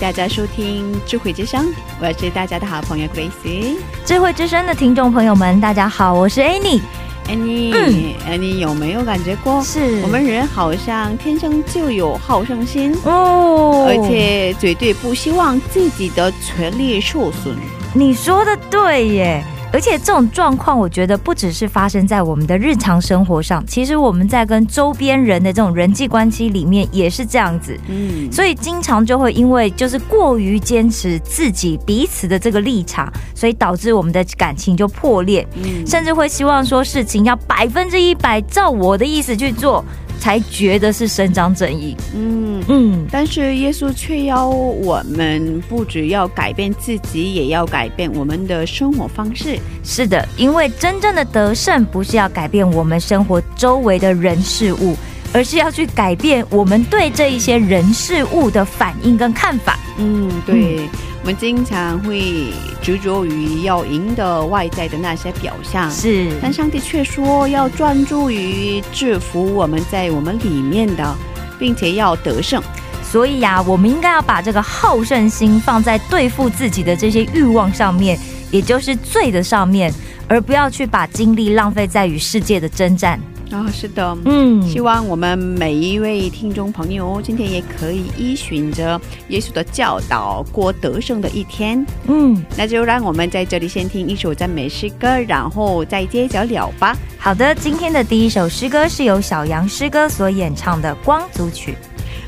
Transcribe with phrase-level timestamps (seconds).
[0.00, 3.76] 大家收听智慧之声，我是大家的好朋友 Grace。
[4.02, 6.80] 智慧之声的听众朋友们，大家好，我是 Annie。
[7.28, 17.54] Annie，Annie 有没有感觉过，是我们人好像天生就有好胜心，哦而且绝对不希望自己的权利受损。
[17.92, 19.44] 你说的对耶。
[19.72, 27.78] 而且这种状况，我觉得不只是发生在我们的日常生活上，其实我们在跟周边人的这种人际关系里面也是这样子。
[27.88, 35.86] 嗯，所以经常就会因为就是过于坚持自己彼此的这个立场，所以导致我们的感情就破裂，嗯。
[35.86, 39.84] 甚至会希望说事情要百分之一百照我的意思去做，
[40.20, 41.96] 才觉得是伸张正义。
[42.14, 42.40] 嗯。
[42.68, 49.58] 嗯，但是耶稣却要我们不只要改变自己，也要改变我们的生活方式。
[49.82, 54.94] 是的，因为真正的得胜不是要改变我们生活周围的人事物，
[55.32, 59.78] 而是要去改变我们对这一些人事物的反应跟看法。
[59.98, 60.86] 嗯，对，
[61.22, 71.16] 我们经常会执着于要赢得外在的那些表象，是，但上帝却说要专注于制服我们在我们里面的，
[71.58, 72.62] 并且要得胜。
[73.02, 78.18] 所以呀、我们应该要把这个好胜心放在对付自己的这些欲望上面，
[78.50, 79.92] 也就是罪的上面，
[80.28, 83.20] 而不要去把精力浪费在与世界的征战。
[83.50, 84.16] 啊、是的。
[84.24, 91.84] 嗯希望我们每一位听众朋友今天也可以依循着耶稣的教导过得胜的一天。
[92.06, 96.96] 嗯，那就让我们在这里先听一首赞美诗歌，然后再接着聊吧。
[97.18, 101.72] 好的，今天的第一首诗歌是由小杨诗歌所演唱的《光族曲》，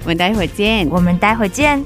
[0.02, 0.88] 我们待会儿见。
[0.90, 1.84] 我们待会儿见。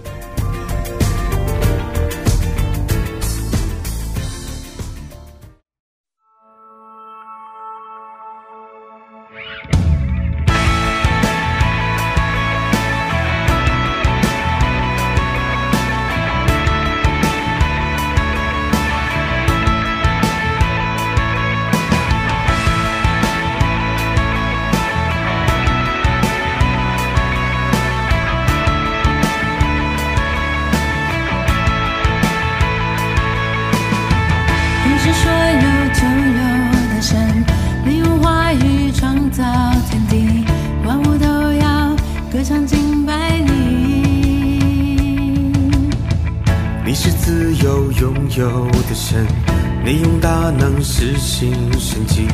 [50.68, 52.26] 能实行神迹，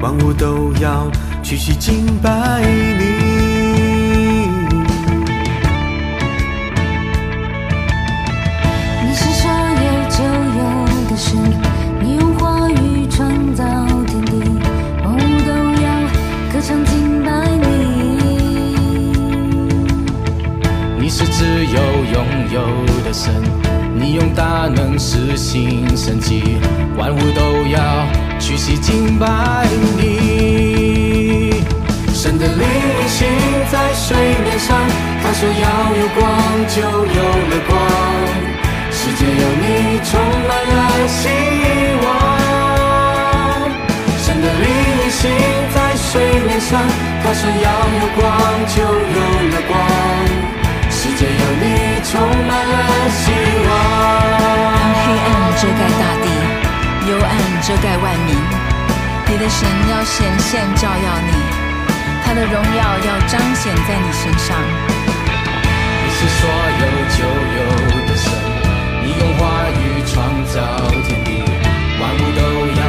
[0.00, 1.10] 万物都要
[1.42, 3.02] 屈膝敬拜你。
[9.02, 9.50] 你是说
[9.82, 10.22] 有就
[10.58, 10.62] 有
[11.10, 11.36] 的神，
[12.00, 13.64] 你用话语创造
[14.06, 14.32] 天地，
[15.04, 15.50] 万物都
[15.82, 15.88] 要
[16.52, 17.30] 歌唱敬拜
[17.66, 17.66] 你。
[21.00, 21.82] 你是自由
[22.12, 22.60] 拥有
[23.04, 23.34] 的神，
[23.98, 26.58] 你用大能实行神迹，
[27.02, 28.06] 万物都要
[28.38, 29.26] 屈膝敬拜
[29.98, 31.64] 你。
[32.14, 33.26] 神的灵运行
[33.72, 34.78] 在水面上，
[35.20, 35.66] 他说要
[35.98, 36.22] 有光，
[36.68, 37.74] 就有了光。
[38.92, 40.10] 世界有你，充
[40.46, 41.26] 满了希
[42.04, 42.06] 望。
[44.22, 44.64] 神的灵
[44.94, 45.28] 运行
[45.74, 46.78] 在水面上，
[47.24, 48.22] 他说要有光，
[48.76, 49.18] 就有
[49.50, 49.74] 了光。
[50.88, 51.64] 世界有你，
[52.04, 52.12] 充
[52.46, 53.22] 满了希
[53.66, 54.41] 望。
[57.12, 57.30] 幽暗
[57.60, 58.34] 遮盖万民，
[59.28, 61.32] 你的神要显现照耀你，
[62.24, 64.56] 他的荣耀要彰显在你身上。
[66.00, 66.48] 你是所
[66.80, 67.20] 有就
[67.52, 67.60] 有
[68.08, 68.32] 的神，
[69.04, 69.42] 你用话
[69.76, 70.56] 语创造
[71.06, 71.28] 天地，
[72.00, 72.40] 万物都
[72.80, 72.82] 要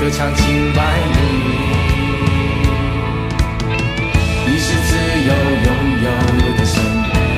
[0.00, 0.42] 歌唱敬
[0.74, 0.82] 拜
[1.12, 1.16] 你。
[4.44, 4.90] 你是自
[5.22, 5.30] 由
[5.62, 5.68] 拥
[6.02, 6.06] 有
[6.58, 6.82] 的神，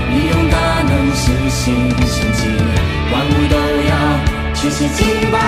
[0.09, 0.57] 你用大
[0.89, 1.61] 能实行
[2.07, 2.49] 神迹，
[3.13, 3.93] 万物都要
[4.65, 5.39] 一起敬拜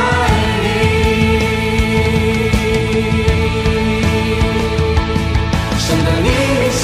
[0.63, 0.65] 你。
[5.79, 6.83] 神的灵运，心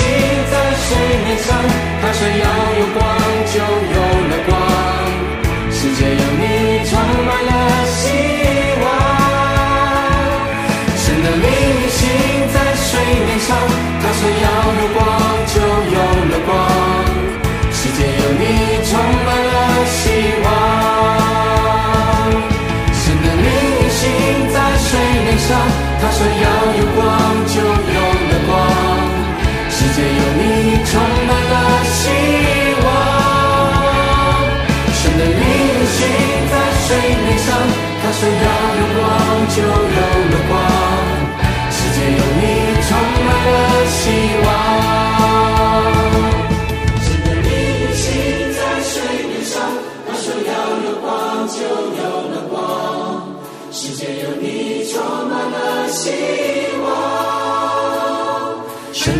[0.50, 0.88] 在水
[1.24, 1.46] 面上，
[2.00, 2.44] 它说：‘要
[2.78, 3.00] 有光’，
[3.52, 3.96] 就有
[4.30, 4.50] 了光。
[5.70, 6.42] 世界有你，
[6.88, 6.90] 充
[7.26, 7.50] 满了
[7.86, 8.00] 希
[8.82, 8.84] 望。
[10.96, 12.00] 神的灵运，心
[12.51, 12.51] 在。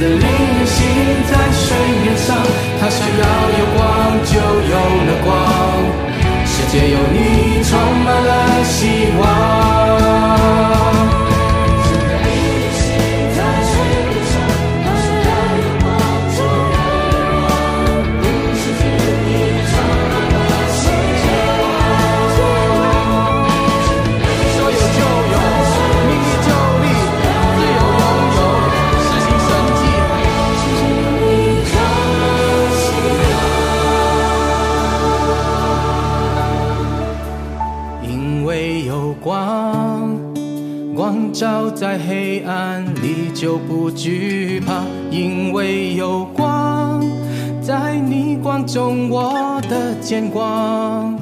[0.02, 0.26] 的灵
[0.66, 0.84] 醒
[1.31, 2.37] 在水面上，
[2.81, 3.25] 它想要
[3.58, 3.81] 有光
[4.25, 4.32] 就
[4.69, 4.75] 有
[5.06, 5.31] 了光，
[6.44, 7.70] 世界有你充
[8.04, 8.75] 满了希
[9.20, 10.81] 望。
[41.74, 44.82] 在黑暗里就不惧怕。
[45.10, 47.04] 因为有光，
[47.60, 51.19] 在逆光中我的见光，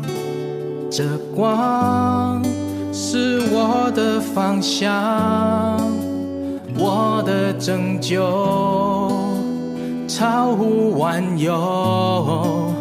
[0.90, 1.04] 这
[1.34, 2.42] 光
[2.92, 4.90] 是我的方向，
[6.78, 8.20] 我的拯救
[10.06, 12.72] 超乎万有。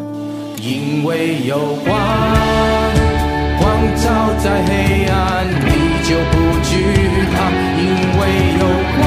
[0.62, 1.98] 因为有光。
[3.60, 4.10] 光照
[4.42, 5.69] 在黑暗里
[6.10, 6.74] 就不惧
[7.36, 7.82] 怕，因
[8.18, 8.22] 为
[8.58, 8.66] 有
[8.98, 9.00] 光，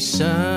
[0.00, 0.53] 真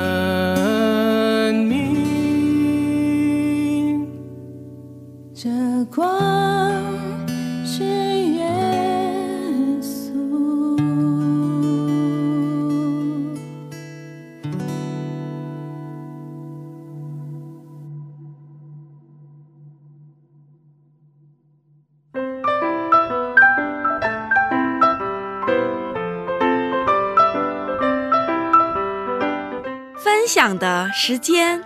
[30.27, 31.63] 分享的时间。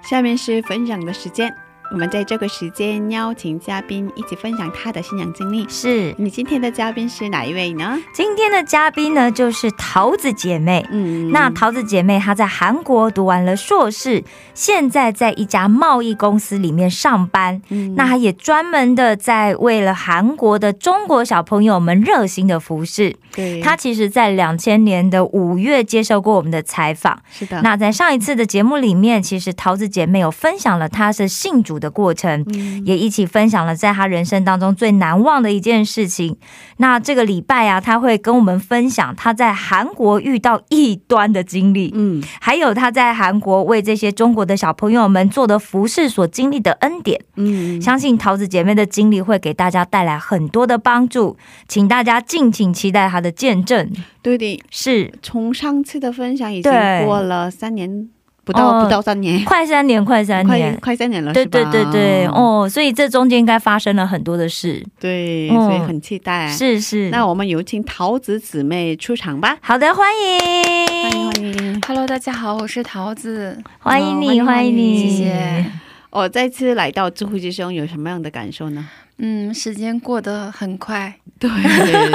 [0.00, 1.52] 下面是分享的时间，
[1.94, 5.64] 我们在这个时间邀请嘉宾一起分享他的信仰经历。
[5.68, 7.96] 是你今天的嘉宾是哪一位呢？
[8.12, 10.84] 今天的嘉宾呢，就是桃子姐妹。
[10.90, 14.24] 嗯那桃子姐妹她在韩国读完了硕士，
[14.54, 17.62] 现在在一家贸易公司里面上班。
[17.68, 23.14] 嗯那她也专门的在为了韩国的中国小朋友们热心的服侍。
[23.32, 27.22] 对，她其实，在两千年的五月接受过我们的采访。
[27.30, 36.36] 是的，那在上一次的节目里面，其实桃子姐妹有分享了她是信主的过程，嗯也一起分享了在他人生当中最难忘的一件事情。
[36.78, 47.20] 那这个礼拜啊，他会跟我们分享他在韩国遇到异端的经历，嗯还有他在韩国为这些中国的小朋友们做的服饰所经历的恩典。
[47.36, 51.36] 嗯，相信桃子姐妹的经历会给大家带来很多的帮助，
[51.68, 53.90] 请大家敬请期待她的见证。
[54.22, 56.72] 对的，是从上次的分享已经
[57.04, 58.08] 过了三年，
[58.44, 60.78] 不到、哦不到三年，快三年， 快三年。
[60.80, 67.08] 快三年了，对是吧对对对，，哦，所以这中间应该发生了很多的事，对，嗯所以很期待。，是是。
[67.10, 71.80] 那我们有请桃子姊妹出场吧，好的，欢迎，欢迎欢迎。
[71.86, 73.58] Hello，大家好，我是桃子。
[73.78, 75.64] 欢迎你，哦欢迎你，谢谢。
[76.10, 78.86] 我再次来到知乎之声，有什么样的感受呢？
[79.18, 81.14] 嗯，时间过得很快。
[81.38, 81.50] 对，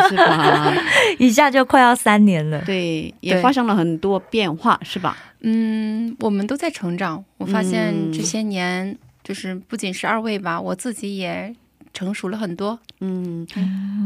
[0.09, 0.73] 是吧？
[1.19, 2.61] 一下就快要三年了。
[2.65, 5.17] 对，也发生了很多变化，是吧？
[5.41, 7.23] 嗯，我们都在成长。
[7.37, 11.53] 我发现嗯这些年，就是不仅是二位吧，我自己也
[11.93, 12.79] 成熟了很多。
[13.01, 13.45] 嗯，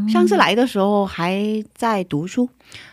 [0.10, 2.50] 上次来的时候还在读书，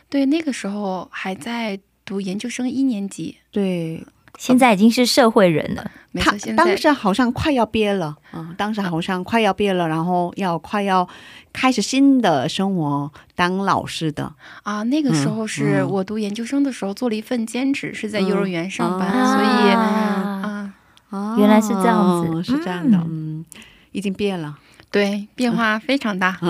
[0.08, 3.36] 对，那个时候还在读研究生一年级。
[3.50, 4.04] 对，
[4.40, 5.90] 现在已经是社会人了。
[6.14, 11.06] 他没错，现在当时好像快要毕业了，嗯，当时好像快要毕业了，然后要快要
[11.52, 14.32] 开始新的生活，当老师的，
[14.62, 20.72] 啊，那个时候是嗯我读研究生的时候做了一份兼职，是在嗯幼儿园上班，啊所以啊，
[21.10, 22.32] 啊，原来是这样子。
[22.34, 23.44] 哦是这样的，嗯，
[23.92, 24.58] 已经毕业了。
[24.90, 26.36] 对，变化非常大。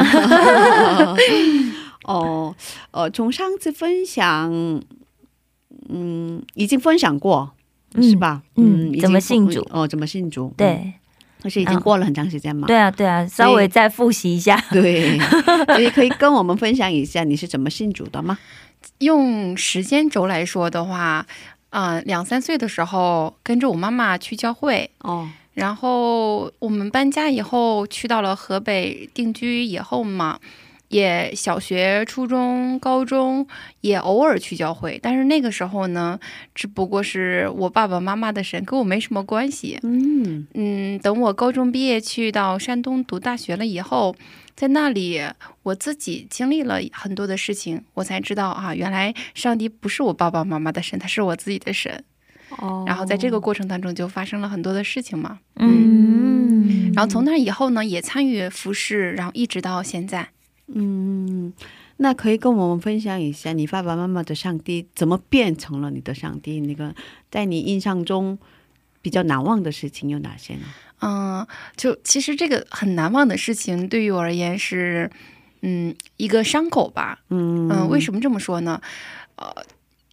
[2.04, 2.54] 哦，
[2.92, 4.50] 呃，从上次分享，
[5.90, 7.56] 嗯，已经分享过，嗯
[7.96, 8.42] 是吧？
[8.56, 10.46] 嗯怎么信主哦，怎么信主？
[10.48, 10.92] 嗯，对
[11.42, 12.66] 而且已经过了很长时间嘛。
[12.66, 14.62] 对啊，对啊，稍微再复习一下。
[14.70, 15.18] 对，
[15.68, 18.38] 所以可以跟我们分享一下你是怎么信主的吗？
[19.00, 21.26] 用时间轴来说的话，
[21.70, 30.38] 啊、两三岁的时候跟着我妈妈去教会，哦，然后我们搬家以后去到了河北定居以后嘛，
[30.90, 33.46] 也小学、初中、高中
[33.80, 36.18] 也偶尔去教会，但是那个时候呢，
[36.52, 39.78] 只不过是我爸爸妈妈的神，跟我没什么关系。
[39.84, 44.16] 嗯嗯，等我高中毕业去到山东读大学了以后，
[44.56, 45.22] 在那里
[45.62, 52.02] 我自己经历了很多的事情，我才知道啊，原来上帝不是我爸爸妈妈的神，他是我自己的神。
[52.58, 55.38] 哦，然后在这个过程当中就发生了很多的事情嘛。
[55.54, 60.30] 嗯，然后从那以后呢，也参与服饰，然后一直到现在。
[60.72, 61.52] 嗯，
[61.96, 66.60] 那可以跟我们分享一下你爸爸妈妈的上帝怎么变成了你的上帝？
[66.60, 66.94] 那个
[67.30, 68.38] 在你印象中
[69.02, 70.62] 比较难忘的事情有哪些呢？
[71.00, 71.46] 嗯，
[71.76, 75.10] 就其实这个很难忘的事情，对于我而言是，
[75.62, 77.20] 嗯，一个伤口吧。
[77.30, 78.80] 嗯嗯，为什么这么说呢？
[79.36, 79.50] 呃，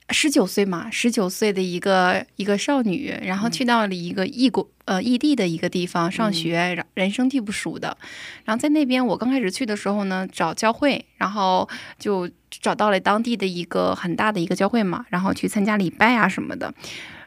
[0.09, 7.97] 十九岁嘛，十九岁的一个一个少女，然后去到了一个异国呃异地的一个地方上学，然人生地不熟的。
[8.45, 11.67] 然后在那边，我刚开始去的时候呢，找教会，然后
[11.99, 16.73] 就找到了当地的一个很大的一个教会嘛，然后去参加礼拜啊什么的。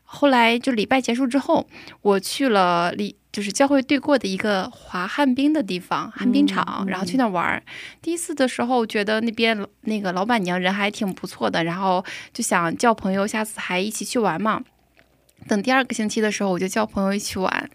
[0.05, 1.69] 后来就礼拜结束之后，
[2.01, 7.63] 我去了礼就是教会对过的一个滑旱冰的地方，旱冰场，然后去那玩儿。
[8.03, 14.63] 第一次的时候觉得那边那个老板娘人还挺不错的，然后就想叫朋友下次还一起去玩嘛。
[15.49, 17.71] 等第二个星期的时候，我就叫朋友一起玩。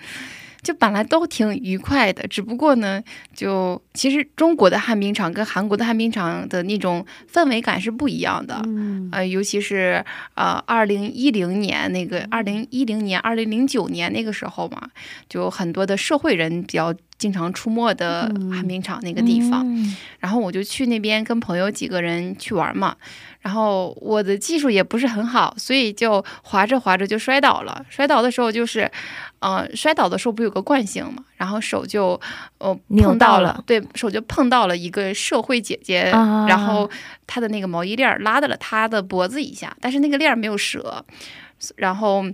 [0.66, 3.00] 就本来都挺愉快的，只不过呢，
[3.36, 8.60] 就其实中国的旱冰场跟韩国的旱冰场的那种氛围感是不一样的。
[8.66, 10.04] 嗯呃，尤其是
[10.34, 14.90] 呃，二零一零年那个，二零一零年、二零零九年那个时候嘛，
[15.30, 19.64] 就很多的社会人比较经常出没的旱冰场那个地方。
[19.68, 22.96] 嗯然后我就去那边跟朋友几个人去玩嘛。
[23.46, 27.86] 然后我的技术也不是很好，所以就滑着滑着就摔倒了。
[27.90, 28.90] 摔倒的时候就是，
[29.38, 32.20] 呃，摔倒的时候不有个惯性嘛，然后手就
[32.58, 36.90] 呃扭碰到到了对手就碰到了一个社会姐姐，啊然后
[37.28, 41.06] 她的那个毛衣链儿拉到了她的脖子以下，但是那个链儿没有折，
[41.76, 42.26] 然后。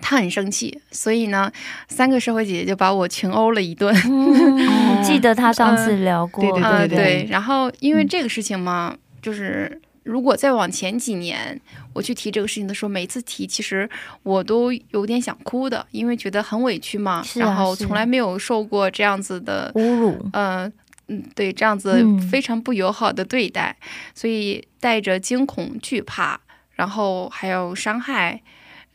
[0.00, 1.50] 她很生气，所以呢，
[1.88, 3.92] 三个社会姐姐就把我群殴了一顿。
[4.06, 11.60] 嗯记得他上次聊过，对对呃，对对，然后因为嗯这个事情嘛，就是如果再往前几年，
[11.92, 13.88] 我去提这个事情的时候，每次提，其实
[14.22, 20.72] 我都有点想哭的，因为觉得很委屈嘛，然后从来没有受过这样子的，侮辱，呃。
[21.10, 23.74] 嗯，对，这样子嗯非常不友好的对待，
[24.14, 26.38] 所以带着惊恐、惧怕，
[26.72, 28.42] 然后还有伤害，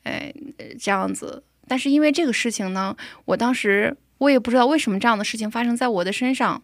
[0.04, 0.32] 呃，
[0.80, 1.44] 这样子。
[1.68, 6.62] 但是因为这个事情呢，我当时我也不知道为什么这样的事情发生在我的身上。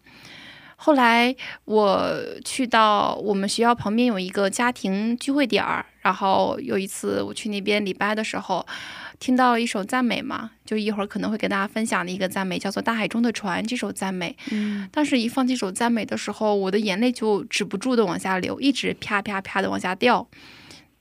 [0.82, 2.10] 后来我
[2.46, 8.66] 去到我们学校旁边有一个家庭聚会点儿，然后有一次我去那边礼拜的时候，
[9.20, 14.38] 听到了一首赞美嘛，就一会儿可能会给大家分享的一个赞美，叫做《大海中的船》这首赞美。
[14.52, 20.26] 嗯当时一放这首赞美的时候，我的眼泪就止不住的往下流，一直啪啪啪的往下掉。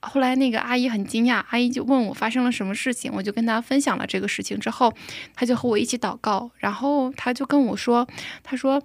[0.01, 4.93] 后来那个阿姨很惊讶，阿姨就问我发生了什么事情，我就跟她分享了这个事情之后，
[5.33, 8.05] 她就和我一起祷告，然后她就跟我说，
[8.43, 8.83] 她说。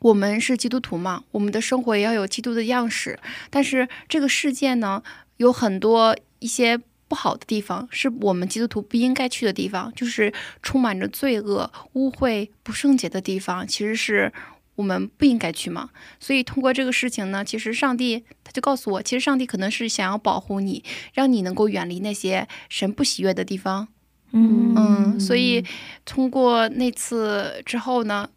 [0.00, 3.18] 我们是基督徒嘛，我们的生活也要有基督的样式。
[3.48, 5.02] 但是这个世界呢，
[5.36, 14.32] 有很多一些不好的地方，是我们基督徒不应该去的地方，就是充满着罪恶、污秽、不圣洁的地方，其实是
[14.76, 15.90] 我们不应该去嘛。
[16.18, 23.88] 所以通过这个事情呢，其实上帝他就告诉我，其实上帝可能是想要保护你，让你能够远离那些神不喜悦的地方。
[24.32, 25.64] 嗯嗯，所以
[26.04, 28.30] 通过那次之后呢，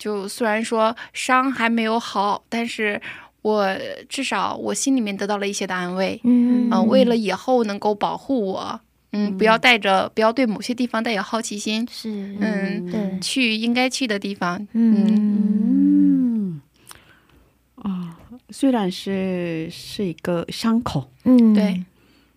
[0.00, 3.00] 就虽然说伤还没有好，但是
[3.42, 3.68] 我
[4.08, 6.18] 至少我心里面得到了一些的安慰。
[6.24, 8.80] 嗯嗯、为了以后能够保护我，
[9.12, 12.08] 嗯，不要带着不要对某些地方带有好奇心，是
[12.40, 14.66] 嗯对，去应该去的地方。
[14.72, 16.60] 嗯嗯，
[17.76, 18.16] 啊、
[18.48, 21.84] 虽然是是一个伤口，嗯对，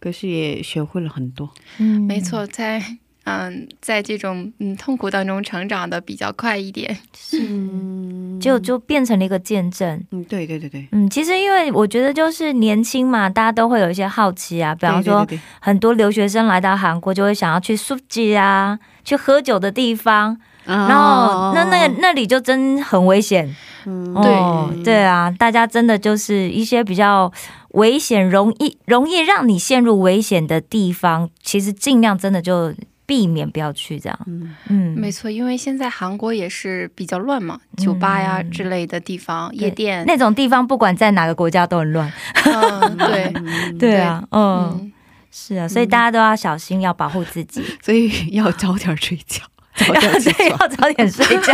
[0.01, 1.49] 可是也学会了很多。
[1.79, 6.97] 嗯没，错，在嗯，在这种嗯痛苦当中成长的比较快一点。
[7.33, 10.03] 嗯，就就变成了一个见证。
[10.11, 15.41] 嗯，对对对对，嗯，其实因为我觉得就是年轻嘛，大家都会有一些好奇啊，比方说对对对。
[15.61, 23.55] 很多留学生来到韩国就会想要去苏吉啊，去喝酒的地方，然后那那那里就真很危险。
[23.85, 24.13] 嗯。
[24.13, 27.31] 哦，对啊，大家真的就是一些比较
[27.69, 32.73] 危险、容易容易让你陷入危险的地方，其实尽量真的就
[33.05, 34.19] 避免不要去这样。
[34.27, 34.55] 嗯。
[34.69, 42.11] 嗯，没错，因为现在韩国也是比较乱嘛，酒吧呀嗯之类的地方、夜店，那种地方不管在哪个国家都很乱。
[42.45, 43.33] 嗯，对，
[43.79, 44.91] 对啊，嗯，嗯，
[45.31, 47.63] 是啊，所以大家都要小心，要保护自己。
[47.81, 49.41] 所以要早点睡觉，
[49.75, 51.53] 早点起对，要早点睡觉，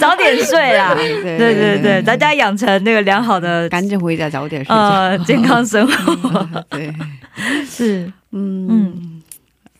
[0.00, 0.94] 早点睡啦。
[0.94, 1.22] 对。
[1.22, 4.74] 对对对，大家养成那个良好的赶紧回家早点睡觉。
[4.76, 6.64] 呃健康生活。
[6.70, 6.92] 对，
[7.66, 8.66] 是，嗯。
[8.70, 9.17] 嗯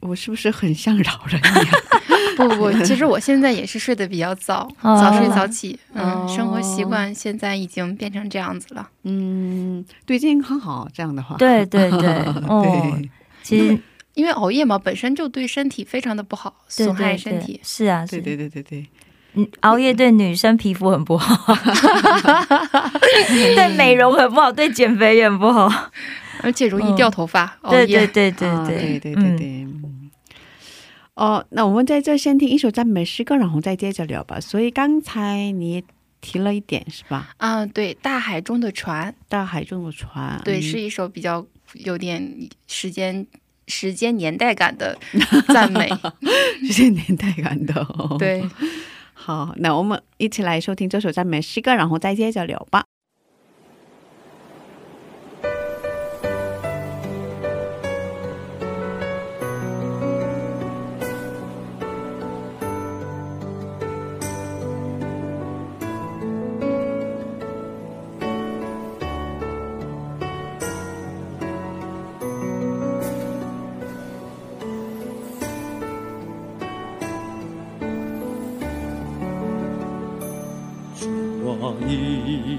[0.00, 1.66] 我是不是很像老人一样？
[2.36, 8.88] 不不不，其实我现在也是睡得比较早， 哦早睡早起，嗯，哦生活习惯现在已经变成这样子了。
[9.02, 11.36] 嗯，对健康好，这样的话。
[11.36, 12.08] 对对对，
[12.48, 13.10] 哦，对
[13.42, 13.76] 其实
[14.14, 17.60] 因为熬夜嘛，本身就对身体非常的不好，对损害身体。
[17.64, 18.86] 是啊，对对对对对，
[19.34, 21.54] 嗯熬夜对女生皮肤很不好，
[23.32, 25.68] 对美容很不好，对减肥也很不好。
[26.42, 27.58] 而且容易掉头发。
[27.62, 29.66] 熬对夜对对对啊对对对
[31.14, 34.38] 哦，那我们在这先听一首赞美诗歌，然后再接着聊吧。
[34.40, 35.82] 所以刚才你
[36.20, 37.34] 提了一点是吧？
[37.38, 43.26] 啊，对，大海中的船，大海中的船，对，嗯是一首比较有点时间
[43.66, 44.96] 时间年代感的
[45.52, 45.88] 赞美。
[46.62, 48.48] 时间年代感的、哦。，对，
[49.12, 52.84] 好，那我们一起来收听这首赞美诗歌，然后再接着聊吧。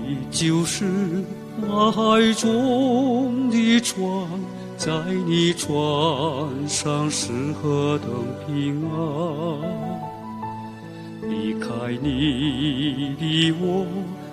[0.10, 1.24] 你就是
[1.62, 4.02] 大海中的船，
[4.76, 4.92] 在
[5.28, 5.70] 你船
[6.68, 8.10] 上是何等
[8.48, 8.98] 平安。
[11.30, 11.70] 离开
[12.02, 13.86] 你的我，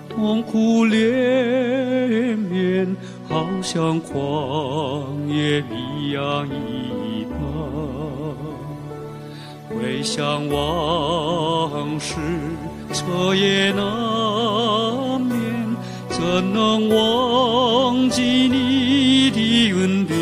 [0.09, 2.97] 痛苦连绵，
[3.29, 7.37] 好像旷野一样一般。
[9.69, 12.15] 回想往事，
[12.91, 13.85] 彻夜难，
[16.17, 19.39] 怎能忘记你的
[19.79, 20.17] 恩典？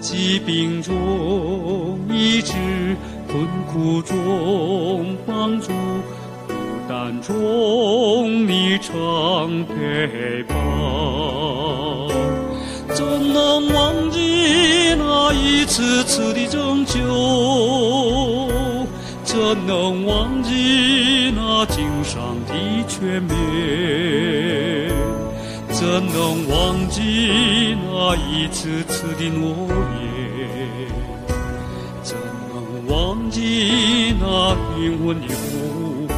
[0.00, 2.54] 疾病中医治，
[3.30, 5.72] 困苦中帮助，
[6.48, 6.54] 孤
[6.88, 8.94] 单中你常
[9.66, 10.56] 陪伴。
[12.94, 18.48] 怎能忘记那一次次的拯救？
[19.22, 19.36] 怎
[19.66, 22.35] 能忘记那经上
[22.98, 23.34] 全面？
[25.68, 29.68] 怎能忘记那一次次的诺
[30.00, 30.00] 言？
[32.02, 32.16] 怎
[32.48, 32.56] 能
[32.88, 34.24] 忘记那
[34.78, 36.14] 灵魂的呼唤？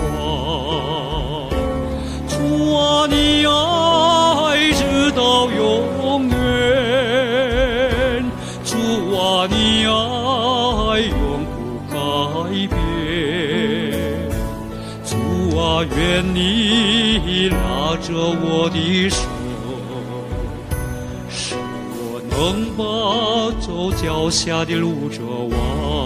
[2.28, 2.32] 主
[2.72, 2.78] 啊，
[3.10, 3.50] 你爱
[18.30, 19.16] 我的手，
[21.28, 21.54] 是
[21.94, 22.36] 我能
[22.76, 22.82] 把
[23.60, 25.97] 走脚下的路者忘。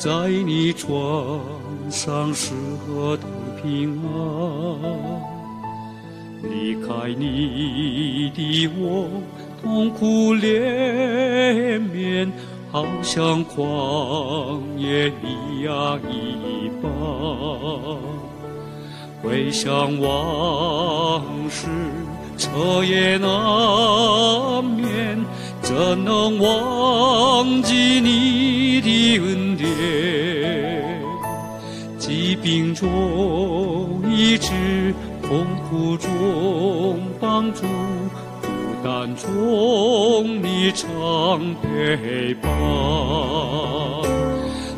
[0.00, 1.38] 在你床
[1.90, 3.28] 上是何等
[3.62, 4.10] 平安。
[6.42, 9.10] 离开你的我，
[9.60, 12.32] 痛苦连绵，
[12.72, 16.90] 好像旷野一样一般。
[19.22, 21.68] 回想往事，
[22.38, 25.22] 彻夜难眠，
[25.60, 29.49] 怎能忘记你的恩？
[32.42, 37.62] 病中医治，痛苦中帮助，
[38.40, 38.48] 孤
[38.82, 40.88] 单中你常
[41.62, 42.50] 陪伴。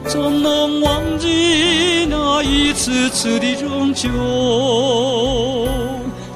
[0.05, 4.09] 怎能忘记那一次次的拯救？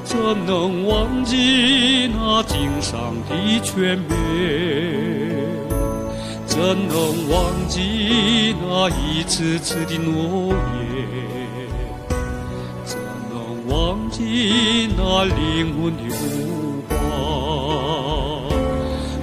[0.03, 4.86] 怎能忘记那经上的全面？
[6.57, 10.57] 怎能忘记那一次次的诺言？
[12.83, 12.97] 怎
[13.29, 13.37] 能
[13.69, 15.35] 忘记那灵
[15.79, 16.97] 魂的呼唤？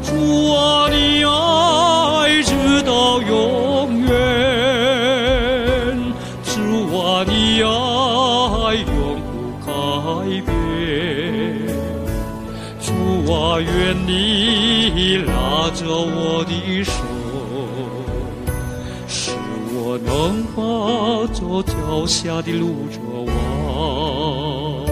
[0.05, 0.09] 主
[0.55, 1.29] 啊，你爱
[2.45, 2.53] 直
[2.87, 4.13] 到永远，
[6.45, 6.53] 主
[6.97, 7.67] 啊，你爱
[8.77, 8.95] 永
[9.27, 9.35] 不
[9.67, 9.69] 改
[10.47, 10.49] 变。
[12.79, 12.87] 主
[13.33, 13.67] 啊，愿
[14.07, 16.53] 你拉着我的
[16.85, 16.94] 手，
[21.63, 24.87] 脚下的路着望，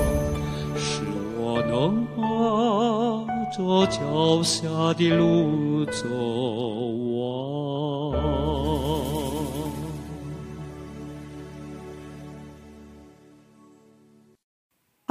[0.76, 1.02] 使
[1.38, 6.81] 我能摸着脚下的路走。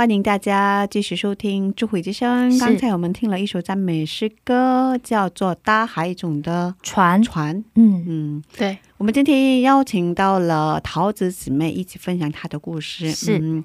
[0.01, 2.51] 欢迎大家继续收听《智慧之声》。
[2.59, 7.55] 刚才我们听了一首赞美诗歌，叫做《大海中的船，船》。
[7.75, 13.11] 嗯，嗯，对，我们今天邀请到了桃子姊妹一起分享她的故事。
[13.11, 13.37] 是。
[13.37, 13.63] 嗯，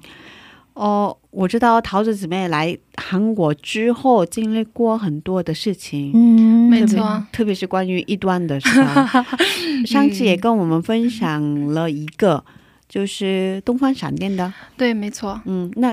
[0.75, 9.25] 哦，我知道桃子姊妹来韩国之后经历过很多的事情，嗯，没错，特别是关于异端的事啊。
[9.87, 12.45] 上次也跟我们分享了一个，
[12.89, 14.53] 就是东方闪电的。
[14.75, 15.41] 对，没错。
[15.45, 15.89] 嗯，那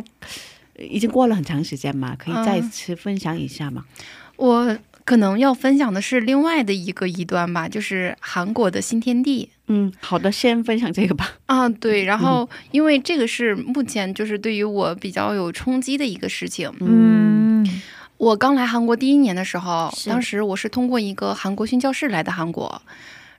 [0.76, 3.85] 呃已经过了很长时间嘛，可以再嗯次分享一下吗？
[4.37, 9.50] 我可能要分享的是另外的一个一端吧，就是韩国的新天地。
[9.66, 11.33] 嗯，好的，先分享这个吧。
[11.46, 16.70] 啊，对，然后因为这个是目前就是对于我比较有冲击的一个事情。
[16.80, 17.64] 嗯，
[18.18, 22.83] 我刚来韩国第一年的时候，当时我是通过一个韩国宣教士来的韩国，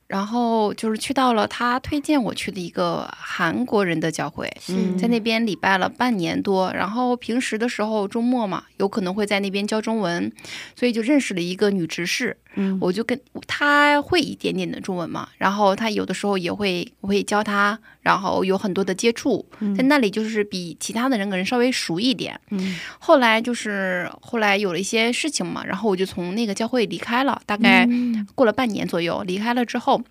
[0.07, 10.31] 然后就是去到了他推荐我去的一个韩国人的教会，嗯在那边礼拜了半年多，然后平时的时候周末嘛，有可能会在那边教中文，
[10.75, 19.45] 所以就认识了一个女执事，嗯我就跟他会一点点的中文嘛，然后他有的时候也会我会教他，然后有很多的接触，
[19.77, 22.39] 在那里就是比其他的人可能稍微熟一点。
[22.49, 30.01] 嗯后来就是后来有了一些事情嘛，然后我就从那个教会离开了，大概嗯过了半年左右，离开了之后。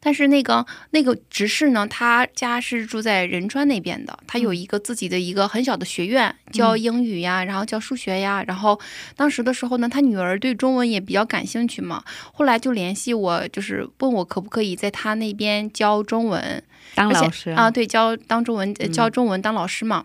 [0.00, 8.44] 但是那个那个执事呢，他家是住在仁川那边的，他有一个自己的一个很小的学院，教英语呀，然后教数学呀。
[8.46, 8.78] 然后
[9.16, 12.02] 当时的时候呢，他女儿对中文也比较感兴趣嘛，
[12.32, 16.62] 后来就联系我，就是问我可不可以在他那边教中文。
[16.94, 20.04] 当老师啊，对，教当中文、呃教中文当老师嘛。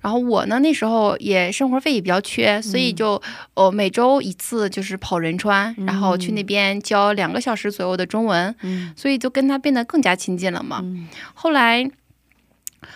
[0.00, 3.20] 然后我呢那时候也生活费也比较缺，所以就
[3.54, 10.80] 哦每周一次就是跑仁川，然后去那边教两个小时左右的中文，嗯所以就跟他变得更加亲近了嘛。
[10.82, 11.90] 嗯后来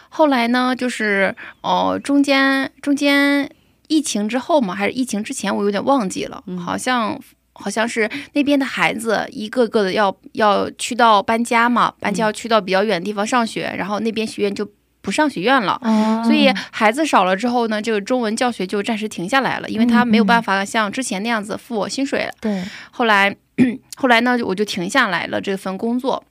[0.08, 3.50] 后来呢，就是哦、中间中间
[3.88, 7.20] 疫情之后嘛，还是疫情之前，我有点忘记了，好像。
[7.54, 14.68] 好像是那边的孩子一个个的要要去到搬家嘛，搬家要去到比较远的地方上学，然后那边学院就
[15.00, 15.80] 不上学院了。
[15.82, 22.32] 哦所以孩子少了之后呢，这个中文教学就暂时停下来了，因为他没有办法像之前那样子付我薪水了。
[22.40, 23.36] 对，后来，
[23.96, 26.24] 后来呢，我就停下来了这份工作。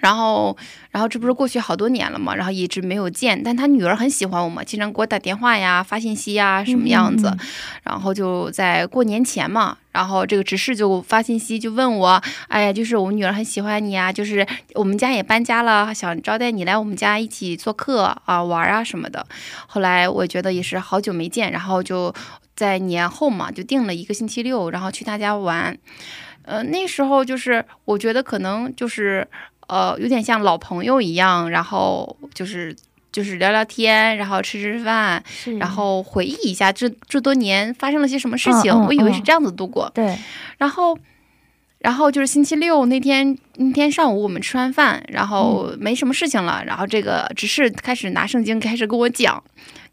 [0.00, 0.56] 然后，
[0.90, 7.28] 然后这不是过去好多年了嘛，然后一直没有见，但他女儿很喜欢我嘛，经常给我打电话呀、发信息呀，什么样子。
[7.28, 7.38] 嗯
[7.82, 19.26] 然后就在过年前嘛，然后这个执事就发信息就问我，哎呀，就是我女儿很喜欢你啊，就是我们家也搬家了，想招待你来我们家一起做客啊、玩啊什么的。
[19.66, 22.14] 后来我觉得也是好久没见，然后就
[22.54, 25.76] 在年后嘛，就定了一个星期六，然后去他家玩。
[26.42, 29.26] 呃，那时候就是我觉得可能就是
[29.70, 32.74] 呃，有点像老朋友一样，然后就是
[33.12, 35.22] 就是聊聊天，然后吃吃饭，
[35.60, 38.70] 然后回忆一下这这多年发生了些什么事情。
[38.86, 40.18] 我以为是嗯这样子度过，对，
[40.58, 40.98] 然后。
[41.80, 49.42] 然后就是星期六那天，那天上午我们吃完饭，然后没什么事情了，然后这个执事开始拿圣经开始跟我讲，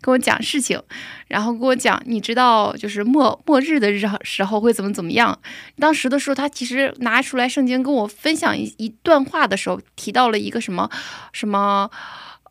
[0.01, 0.81] 跟我讲事情，
[1.27, 5.39] 然后跟我讲，你知道就是末末日的日时候会怎么怎么样。
[5.79, 10.89] 当时的时候，他其实拿出来圣经跟我分享一一段话的时候，提到了一个什么
[11.31, 11.89] 什么。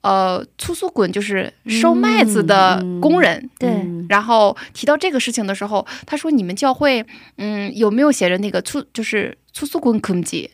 [0.07, 3.51] 呃粗苏滚就是收麦子的工人。
[3.59, 7.05] 对，嗯然后提到这个事情的时候，他说：“你们教会，
[7.38, 10.51] 嗯，有没有写着那个粗就是粗苏滚坑记？”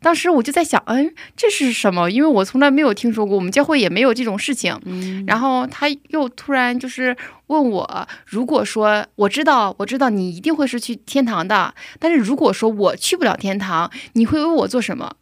[0.00, 2.10] 当时我就在想，嗯，这是什么？
[2.10, 4.76] 因为我从来没有听说过，我们教会也没有这种事情。
[4.84, 15.14] 嗯然后他又突然就是问我，如果说我知道，我知道你一定会是去天堂的，但是如果说我去不了天堂，你会为我做什么？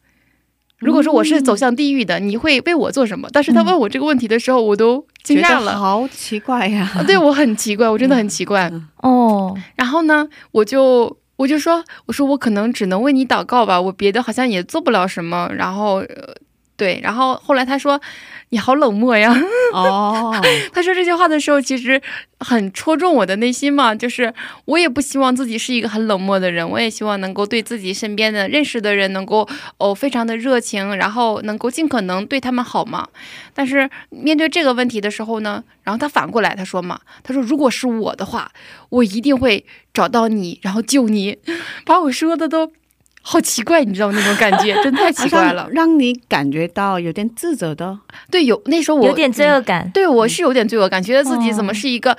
[0.80, 3.28] 如果说我是走向地狱的，你会为我做什么？
[3.32, 5.78] 但是他问我这个问题的时候，我都惊讶了。
[5.78, 8.70] 好奇怪呀、啊 对我很奇怪， 我真的很奇怪。
[9.02, 15.50] 哦，然后呢，我就我就说，我说我可能只能为你祷告吧，我别的好像也做不了什么。
[15.54, 16.34] 然后，呃、
[16.80, 18.00] 对，然后后来他说，
[18.48, 19.36] 你好冷漠呀。
[19.74, 20.34] 哦，
[20.72, 22.00] 他说这句话的时候，其实
[22.38, 24.32] 很戳中我的内心嘛，就是
[24.64, 33.06] 我也不希望自己是一个很冷漠的人，我也希望能够对自己身边的认识的人能够哦非常的热情，然后能够尽可能对他们好嘛。
[33.52, 38.50] 但是面对这个问题的时候呢，然后他反过来他说嘛，他说如果是我的话，
[38.88, 41.36] 我一定会找到你，然后救你，
[41.84, 42.72] 把我说的都
[43.22, 45.98] 好奇怪，你知道那种感觉，真太奇怪了让。
[45.98, 47.98] 你感觉到有点自责的。
[48.30, 52.16] 对，有那时候我有点罪恶感，对我是有点罪恶感，觉得自己怎么是一个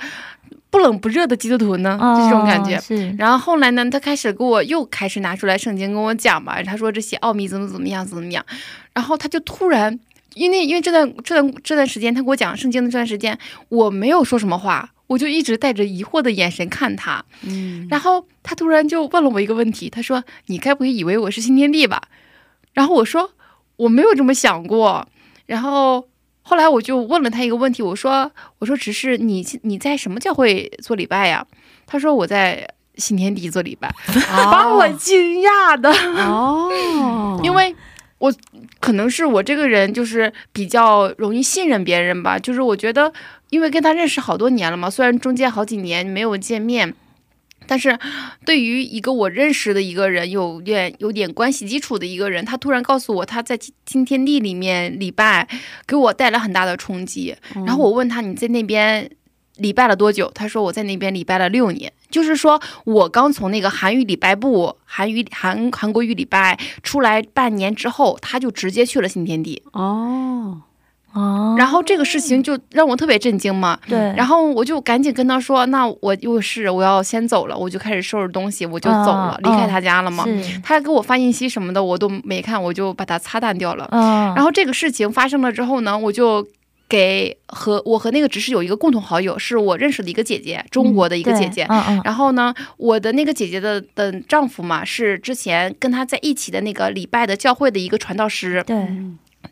[0.70, 1.98] 不冷不热的基督徒呢？
[2.00, 2.78] 哦就这种感觉。
[2.78, 8.44] 是，然后后来呢，他开始给我又开始拿出来圣经跟我讲吧，他说这些奥秘怎么怎么样怎么样，
[8.94, 9.98] 然后他就突然，
[10.34, 13.36] 因为因为这段这段这段时间他给我讲圣经的这段时间，
[13.68, 22.02] 我没有说什么话，我就一直带着疑惑的眼神看他，嗯，然后他突然就问了我一个问题，他说：“你该不会以为我是新天地吧？”
[22.72, 23.32] 然后我说
[23.76, 25.06] ：“我没有这么想过。”
[25.44, 26.08] 然后
[26.42, 31.46] 后来我就问了他一个问题，我说：“我说只是你你在什么教会做礼拜呀？”
[31.86, 33.94] 他说：“我在新天地做礼拜。”
[34.32, 35.90] 把我惊讶的，
[36.22, 37.74] 哦，因为
[38.22, 38.32] 我
[38.78, 43.12] 可能是我这个人就是比较容易信任别人吧，就是我觉得，
[43.50, 46.94] 因为跟他认识好多年了嘛，虽然中间好几年没有见面。
[47.66, 47.98] 但是，
[48.44, 55.48] 对于一个我认识的一个人，有点有点关系基础的一个人，他突然告诉我他在新天地里面礼拜，
[55.86, 57.34] 给我带来很大的冲击。
[57.66, 59.08] 然后我问他你在那边
[59.62, 60.30] 礼拜了多久？
[60.34, 61.90] 他说我在那边礼拜了六年。
[62.10, 69.62] 就是说我刚从那个韩语礼拜部、韩语韩韩国语礼拜出来半年之后，他就直接去了新天地。
[69.72, 70.58] 哦，
[71.14, 73.78] 哦，然后这个事情就让我特别震惊嘛。
[73.88, 80.24] 对，然后我就赶紧跟他说：“那我又是我要先走了，我就开始收拾东西，我就走了，嗯离开他家了嘛。
[80.24, 83.88] 是，他给我发信息什么的，我都没看，我就把它擦淡掉了。
[83.90, 86.46] 嗯，然后这个事情发生了之后呢，我就
[86.92, 91.64] 给和我和那个只是有一个共同好友，是我认识的一个姐姐，中国的一个姐姐。
[91.70, 98.62] 嗯嗯，然后呢，我的那个姐姐的的丈夫嘛，是之前跟她在一起的那个礼拜的教会的一个传道师。
[98.66, 98.76] 对，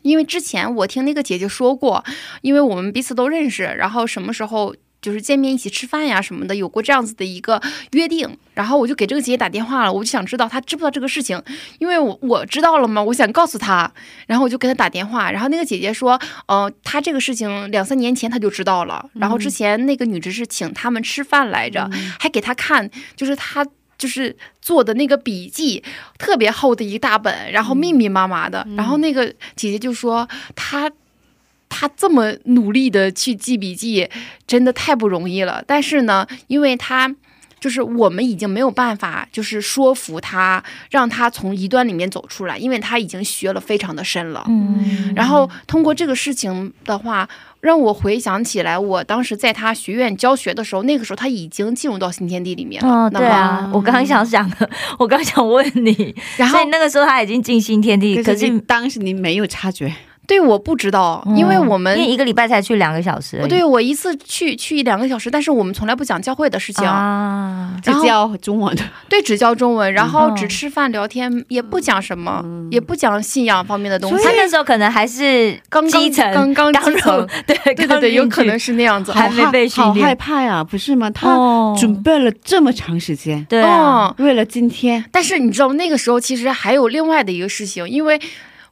[0.03, 2.03] 因为之前我听那个姐姐说过，
[2.43, 7.61] 因为我们彼此都认识，然后什么时候就是见面一起吃饭呀什么的，有过这样子的一个
[7.91, 8.37] 约定。
[8.53, 11.41] 然后我就给这个姐姐打电话了，我就想知道她知不知道这个事情，
[11.79, 13.91] 因为我我知道了嘛，我想告诉她，
[14.27, 23.65] 然后我就给她打电话，然后那个姐姐说，呃，她这个事情两三年前她就知道了，然后之前那个女执事请他们吃饭来着，还给她看，就是她。
[23.97, 25.83] 就是做的那个笔记，
[26.17, 28.67] 特别厚的一大本，然后密密麻麻的。
[28.75, 30.91] 然后那个姐姐就说，她
[31.71, 34.09] 她这么努力的去记笔记，
[34.45, 35.63] 真的太不容易了。
[35.65, 37.15] 但是呢，因为他
[37.59, 44.43] 就是我们已经没有办法，就是说服他，让他从异端里面走出来，因为他已经学了非常的深了。
[44.49, 47.29] 嗯，然后通过这个事情的话，
[47.61, 53.09] 让我回想起来，我当时在他学院教学的时候，那个时候他已经进入到新天地里面了。
[53.11, 59.93] 对啊，我刚刚想讲的， 我刚想问你，然后那个时候他已经进新天地，可是你当时你没有察觉，
[60.31, 70.35] 对，我不知道，因为我们嗯因为一个礼拜才去两个小时对我一次去去一两个小时，但是我们从来不讲教会的事情，啊，只教中文的， 对，只教中文，然后嗯。
[70.35, 74.31] 只吃饭聊天，也不讲什么，也不讲信仰方面的东西他。
[74.31, 79.11] 那时候可能还是刚刚基层，刚刚基入层， 对对对对，有可能是是那样子。
[79.11, 80.05] 还没被训好练。
[80.05, 81.09] 害怕呀，不是吗？
[81.11, 83.61] 他哦准备了这么长时间，对
[84.17, 88.19] 为了今天，但是你知道那个时候其实还有另外的一个事情，因为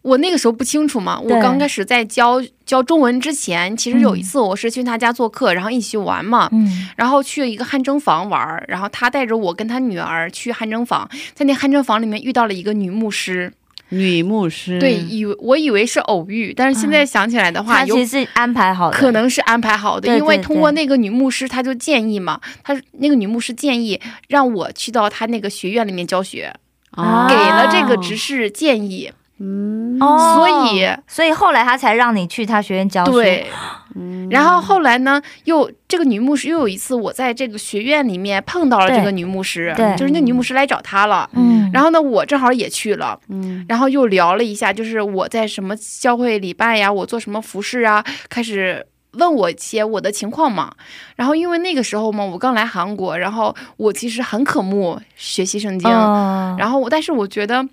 [0.02, 6.48] 我那个时候不清楚嘛，我刚开始在教教中文之前，其实有一次我是去他家做客，然后一起玩嘛。
[6.52, 13.52] 嗯然后去了一个汗蒸房玩，然后他带着我跟他女儿去汗蒸房，在那汗蒸房里面遇到了一个女牧师，
[13.90, 26.54] 女牧师对，以为我以为是偶遇，但是现在想起来的话，有他其实是安排好的，可能是安排好的，对因为通过那个女牧师，她就建议嘛，她那个女牧师建议让我去到她那个学院里面教学，
[26.92, 29.12] 啊给了这个执事建议。
[29.42, 33.14] 嗯，哦，所以所以后来他才让你去他学院教书。
[33.14, 33.48] 对，
[33.96, 34.28] 嗯。
[34.30, 39.96] 然后后来呢，又这个女牧师又有一次，我在这个学院里面碰到了这个女牧师，对。
[39.96, 41.30] 就是那女牧师来找他了。
[41.34, 43.66] 嗯，然后呢，我正好也去了，嗯。
[43.70, 50.74] 然后又聊了一下，就是我在什么教会礼拜呀，我做什么服饰啊，开始问我一些我的情况嘛。
[51.16, 56.56] 然后因为那个时候嘛，我刚来韩国，然后我其实很渴慕学习圣经，哦。
[56.60, 57.66] 然后我但是我觉得。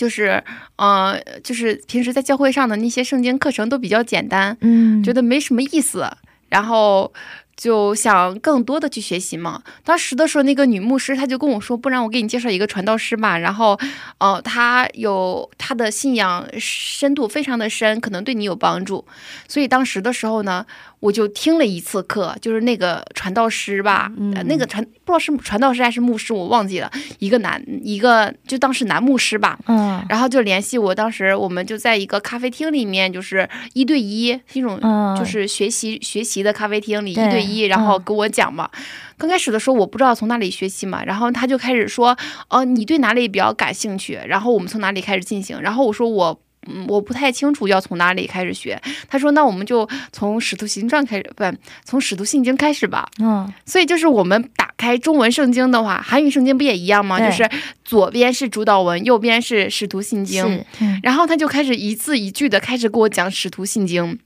[0.00, 0.42] 就是，
[0.76, 6.10] 呃，就是平时在教会上的那些圣经课程都比较简单，嗯，觉得没什么意思，
[6.48, 7.12] 然后
[7.60, 9.62] 就想更多的去学习嘛。
[9.84, 13.36] 当时的时候，那个女牧师她就跟我说，不然我给你介绍一个传道师吧。
[13.36, 13.78] 然后，
[14.16, 19.04] 呃，他有他的信仰深度非常的深，可能对你有帮助。
[19.46, 20.64] 所以当时的时候呢，
[21.00, 38.70] 我就听了一次课，就是那个传道师吧，呃那个传不知道是传道师还是牧师，我忘记了，一个男一个就当时男牧师吧，嗯然后就联系我，当时我们就在一个咖啡厅里面，就是一对一，一种嗯就是学习、学习的咖啡厅里一对对一，然后嗯跟我讲嘛。
[39.18, 42.16] 刚开始的时候我不知道从哪里学习嘛，然后他就开始说，
[42.48, 44.18] 哦、你对哪里比较感兴趣？
[44.26, 45.60] 然后我们从哪里开始进行？
[45.60, 46.40] 然后我说我。
[46.66, 48.78] 嗯，我不太清楚要从哪里开始学。
[49.08, 51.42] 他说：“那我们就从《使徒行传》开始，不，
[51.86, 57.18] 从《使徒信经》开始吧。”嗯所以就是我们打开中文圣经的话，韩语圣经不也一样吗？
[57.18, 57.48] 就是
[57.82, 60.62] 左边是主导文，右边是使徒信经。
[60.80, 64.18] 嗯然后他就开始一字一句的开始给我讲使徒信经，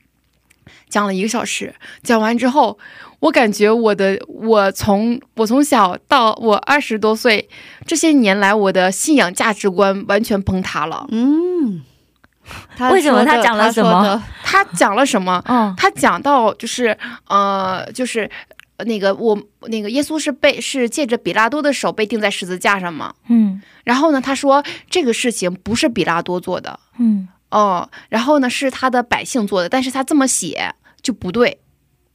[0.88, 1.74] 讲了一个小时。
[2.02, 2.78] 讲完之后，
[3.20, 7.48] 我感觉我的我从我从小到我二十多岁
[7.86, 11.06] 这些年来，我的信仰价值观完全崩塌了。
[11.10, 11.82] 嗯，
[12.76, 15.42] 他为什么 他讲了什么他讲了什么？
[15.46, 16.96] 嗯他讲到就是
[17.28, 18.30] 呃，就是
[18.76, 23.14] 呃那个我那个耶稣是被是借着比拉多的手被钉在十字架上嘛。
[23.28, 31.58] 嗯然后呢，他说这个事情不是比拉多做的嗯哦，然后呢是他的百姓做的，但是他这么写就不对，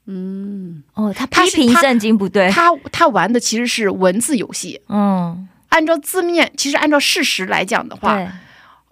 [0.06, 4.82] 嗯哦，他批评圣经不对，他他玩的其实是文字游戏。
[4.90, 8.20] 嗯按照字面，其实按照事实来讲的话，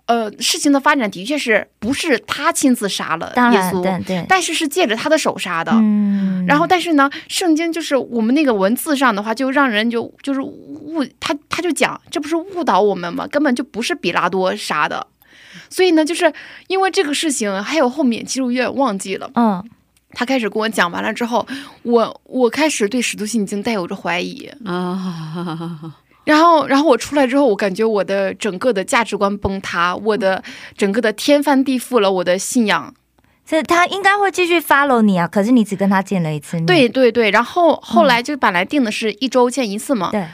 [0.06, 5.72] 呃，事情的发展的确是不是他亲自杀了耶稣，对对，但是是借着他的手杀的。
[5.74, 13.28] 嗯，然后，但是呢，圣经就是我们那个文字上的话，就让人就就是误他他就讲，这不是误导我们吗？
[13.28, 15.08] 根本就不是比拉多杀的。
[15.70, 16.32] 所以呢，就是
[16.68, 19.30] 因为这个事情，还有后面，其实我有点忘记了。
[19.36, 19.64] 嗯
[20.14, 21.46] 他开始跟我讲完了之后，
[21.84, 24.50] 我我开始对使徒信经带有着怀疑。
[24.66, 30.42] 啊，然后，然后我出来之后，我感觉我的整个的价值观崩塌，我的
[30.76, 32.92] 整个的天翻地覆了，我的信仰。
[33.46, 40.26] 所以他应该会继续 follow 你啊，可是你只跟他见了一次面，对对对，然后后来就本来定的是一周见一次嘛，对，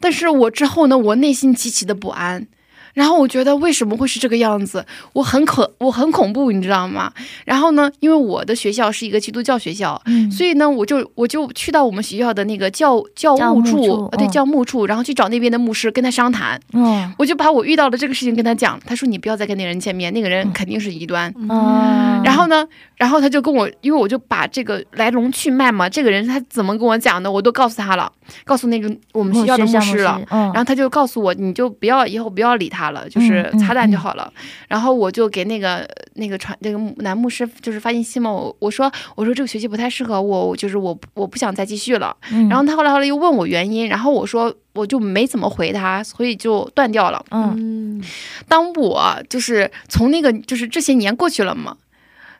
[0.00, 2.48] 但是我之后呢，我内心极其的不安。
[2.94, 4.84] 然后我觉得为什么会是这个样子？
[5.12, 7.12] 我很可，我很恐怖，你知道吗？
[7.44, 16.60] 然后呢，因为我的学校是一个基督教学校，嗯所以呢，我就我就去到我们学校的那个教教教务务处，处呃对嗯教务处，然后去找那边的牧师跟他商谈。
[16.72, 21.32] 嗯我就把我遇到的这个事情跟他讲，他说你不要再跟那个人见面，那个人肯定是异端。
[21.36, 28.10] 嗯，然后呢，然后他就跟我，因为我就把这个来龙去脉嘛，这个人他怎么跟我讲的，我都告诉他了，
[28.44, 34.32] 告诉那个我们学校的牧师了。，嗯，然后他就告诉我，你就不要以后不要理他了，就是擦淡就好了。
[34.66, 42.16] 然后我就给那个那个传那个男牧师就是发信息嘛，我我说我说这个学期不太适合我，我就是我我不想再继续了。
[42.32, 47.22] 嗯然后他后来后来又问我原因，然后我说我就没怎么回他，所以就断掉了。
[47.30, 48.02] 嗯嗯
[48.48, 51.76] 当我就是从那个就是这些年过去了嘛。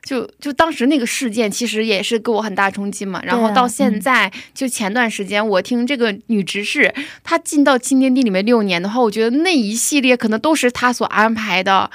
[0.03, 3.21] 就就当时那个事件，其实也是给我很大冲击嘛。
[3.23, 6.93] 然后到现嗯在，就前段时间，我听这个女执事，
[7.23, 11.89] 她进到新天地里面六年的话，我觉得那一系列可能都是她所安排的。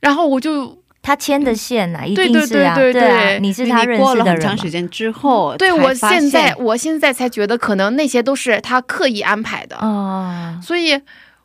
[0.00, 9.76] 然后我就他牵的线呐，一对定是啊，对对对啊，对你是他认过了识的人长时间之后，对我现在我现在才觉得，可能那些都是她刻意安排的。
[9.76, 11.00] 哦，所以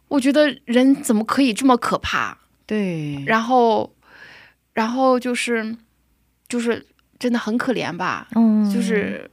[0.08, 2.38] 我觉得人怎么可以这么可怕？
[2.66, 3.92] 对，然后，
[4.74, 5.76] 然后就是，
[6.48, 6.86] 就是
[7.20, 8.28] 真的很可怜吧？
[8.36, 9.30] 嗯，就是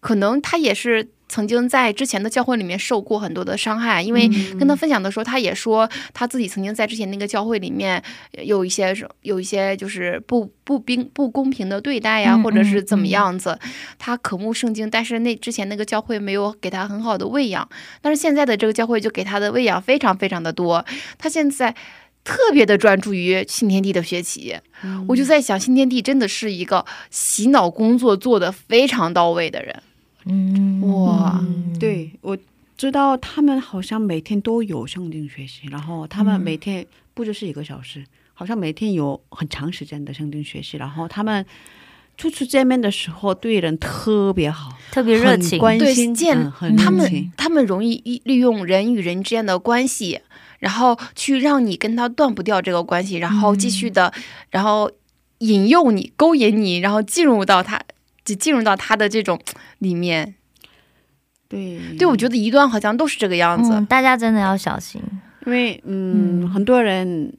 [0.00, 4.26] 可能他也是曾经在之前的教会里面受过很多的伤害，因为
[4.58, 8.02] 跟他分享的时候，他也说他自己曾经在之前那个教会里面
[8.42, 13.58] 有一些有一些就是不不冰不公平的对待呀，嗯或者是怎么嗯样子。
[13.98, 17.68] 他渴慕圣经，但是那之前那个教会没有给他很好的喂养，
[18.00, 20.82] 但是现在的这个教会就给他的喂养非常非常的多。
[21.18, 21.74] 他现在。
[22.28, 24.54] 特别的专注于新天地的学习，
[25.08, 29.82] 我就在想，新天地真的是一个洗脑工作做的非常到位的人。
[30.26, 31.40] 嗯，哇。
[31.40, 32.36] 嗯，对我
[32.76, 38.04] 知道他们好像每天都有上进学习，然后他们嗯每天不只是一个小时，
[38.34, 41.46] 好像每天有很长时间的上进学习，然后他们
[42.18, 45.52] 初次见面的时候对人特别好，特别热情。
[45.52, 47.32] 很，关对心，建嗯很他们热情。
[47.38, 50.20] 他们容易利利用人与人之间的关系，
[50.58, 54.12] 然后去让你跟他断不掉这个关系，然后继续的，
[54.50, 54.90] 然后
[55.38, 57.80] 引诱你、勾引你，然后进入到他，
[58.24, 59.40] 就进入到他的这种
[59.78, 60.34] 里面。
[61.48, 63.72] 对对，我觉得一段好像都是这个样子。
[63.72, 65.00] 嗯，大家真的要小心。
[65.46, 67.32] 因为嗯，嗯很多人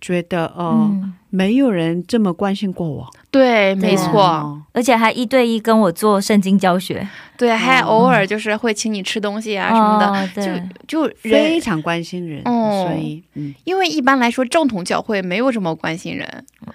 [0.00, 11.50] 觉得哦、嗯，没有人这么关心过我，对，没错，哦而且还一对一跟我做圣经教学对，还哦偶尔就是会请你吃东西啊什么的，就就人。
[11.50, 16.44] 非常关心人，哦所以嗯，因为一般来说，正统教会没有这么关心人，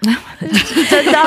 [0.90, 1.12] 真的。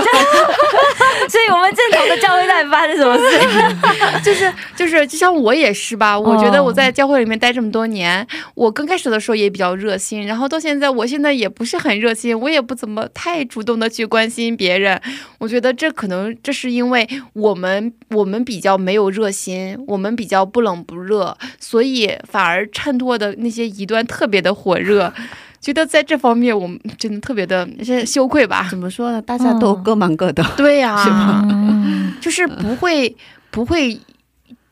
[1.27, 4.23] 所以我们正统的教会到底发生什么事？
[4.23, 6.17] 就是就是，就像我也是吧。
[6.19, 8.25] 我觉得我在教会里面待这么多年，
[8.55, 15.01] 我刚开始的时候也比较热心，然后到现在，我现在也不是很热心，我也不怎么太主动的去关心别人。
[15.39, 25.13] 我觉得这可能这是因为我们我们比较没有热心，我们比较不冷不热，所以反而衬托的那些疑端特别的火热。
[25.59, 27.67] 觉得在这方面我们真的特别的
[28.05, 28.67] 羞愧吧？
[28.70, 29.22] 怎么说呢？
[29.22, 33.13] 大家都各忙各的， 对呀、 是吧嗯 就是不会
[33.51, 33.99] 不会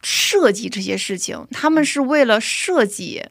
[0.01, 3.21] 设计这些事情，他们是为了设计。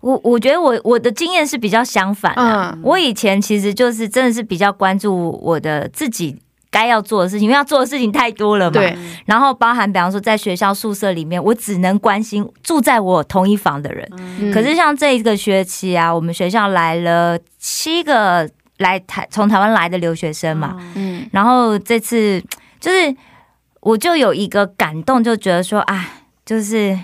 [0.00, 6.36] 我我觉得我我的经验是比较相反的、嗯我以前其实就是真的是比较关注我的自己
[6.70, 8.72] 该要做的事情，因为要做的事情太多了嘛。
[8.72, 8.96] 对，
[9.26, 14.06] 然后包含比方说在学校宿舍里面，我只能关心住在我同一房的人。
[14.16, 22.42] 嗯可是像这一个学期啊，我们学校来了七个来台从台湾来的留学生嘛，嗯然后这次
[22.78, 23.16] 就是
[23.80, 26.06] 我就有一个感动，就觉得说啊，
[26.44, 26.96] 就是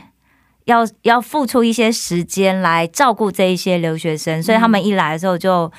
[0.64, 5.70] 要要付出一些时间来照顾这一些留学生，所以他们一来的时候就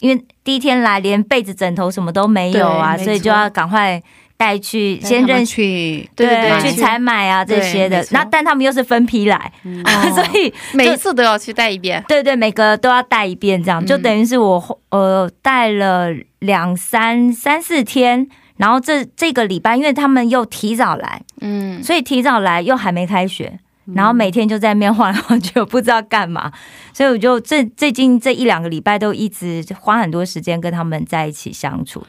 [0.00, 4.02] 因为第一天来连被子枕头什么都没有啊，所以就要赶快
[4.36, 5.54] 带去先认识。
[5.54, 9.84] 去对去采买啊这些的那但他们又是分批来，嗯。
[10.12, 12.02] 所以每一次都要去带一遍。
[12.08, 13.86] 对对，每个都要带一遍，这样、嗯。
[13.86, 16.08] 就等于是我呃带了
[16.40, 18.26] 两三三四天，
[18.56, 23.60] 然后这这个礼拜，因为他们又提早来，嗯，所以提早来又还没开学，
[23.94, 26.52] 然后每天就在面晃来晃去，我不知道干嘛，
[26.92, 32.04] 所以我就这最近这一两个礼拜都一直花很多时间跟他们在一起相处。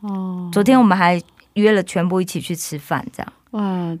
[0.00, 1.20] 哦，昨天我们还
[1.54, 3.96] 约了全部一起去吃饭，这样哇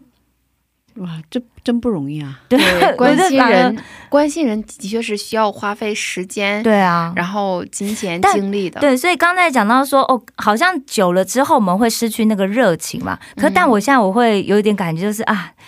[0.96, 2.38] 哇，这真不容易啊！
[2.50, 3.78] 对对，关心人，
[4.10, 8.78] 关心人的确是需要花费时间，对啊，然后金钱、精力的。
[8.78, 13.18] 对，所以刚才讲到说，哦，好像久了之后我们会失去那个热情嘛。
[13.36, 15.62] 可嗯但我现在我会有一点感觉，就是啊，就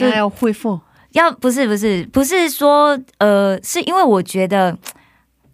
[0.00, 0.80] 就要恢复，
[1.12, 4.76] 要不是不是不是说呃，是因为我觉得。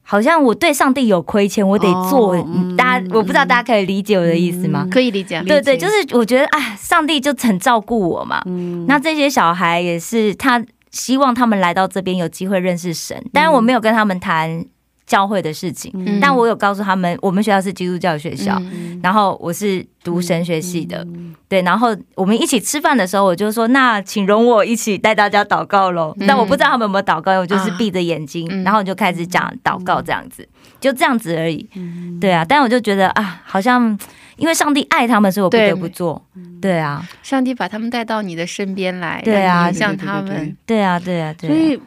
[0.08, 2.32] 好像我对上帝有亏欠，我得做。
[2.32, 4.82] 哦嗯大家我不知道大家可以理解我的意思吗？
[4.86, 5.42] 嗯可以理解。
[5.42, 8.40] 对对，就是我觉得啊，上帝就很照顾我嘛。
[8.46, 14.64] 嗯，那这些小孩也是他希望他们来到这边有机会认识神，但是我没有跟他们谈
[15.06, 16.18] 教会的事情，嗯。
[16.20, 19.00] 但我有告诉他们，我们学校是基督教学校，嗯。
[19.02, 21.34] 然后我是读神学系的，嗯。
[21.48, 26.12] 对，然后我们一起吃饭的时候，我就说，那请容我一起带大家祷告喽。
[26.18, 26.26] 嗯。
[26.26, 30.46] 但我不知道他们有没有祷告，我就是啊闭着眼睛，嗯然后我就开始讲祷告这样子，
[30.80, 31.68] 就这样子而已。
[31.74, 32.18] 嗯。
[32.20, 33.96] 对啊，但我就觉得啊，好像
[34.36, 36.20] 因为上帝爱他们，所以我不得不做。
[36.60, 40.06] 对啊，上帝把他们带到你的身边来，对啊让你影响对对对对。
[40.06, 40.56] 他们。
[40.66, 41.54] 对啊，对啊，对啊。
[41.54, 41.80] 所以，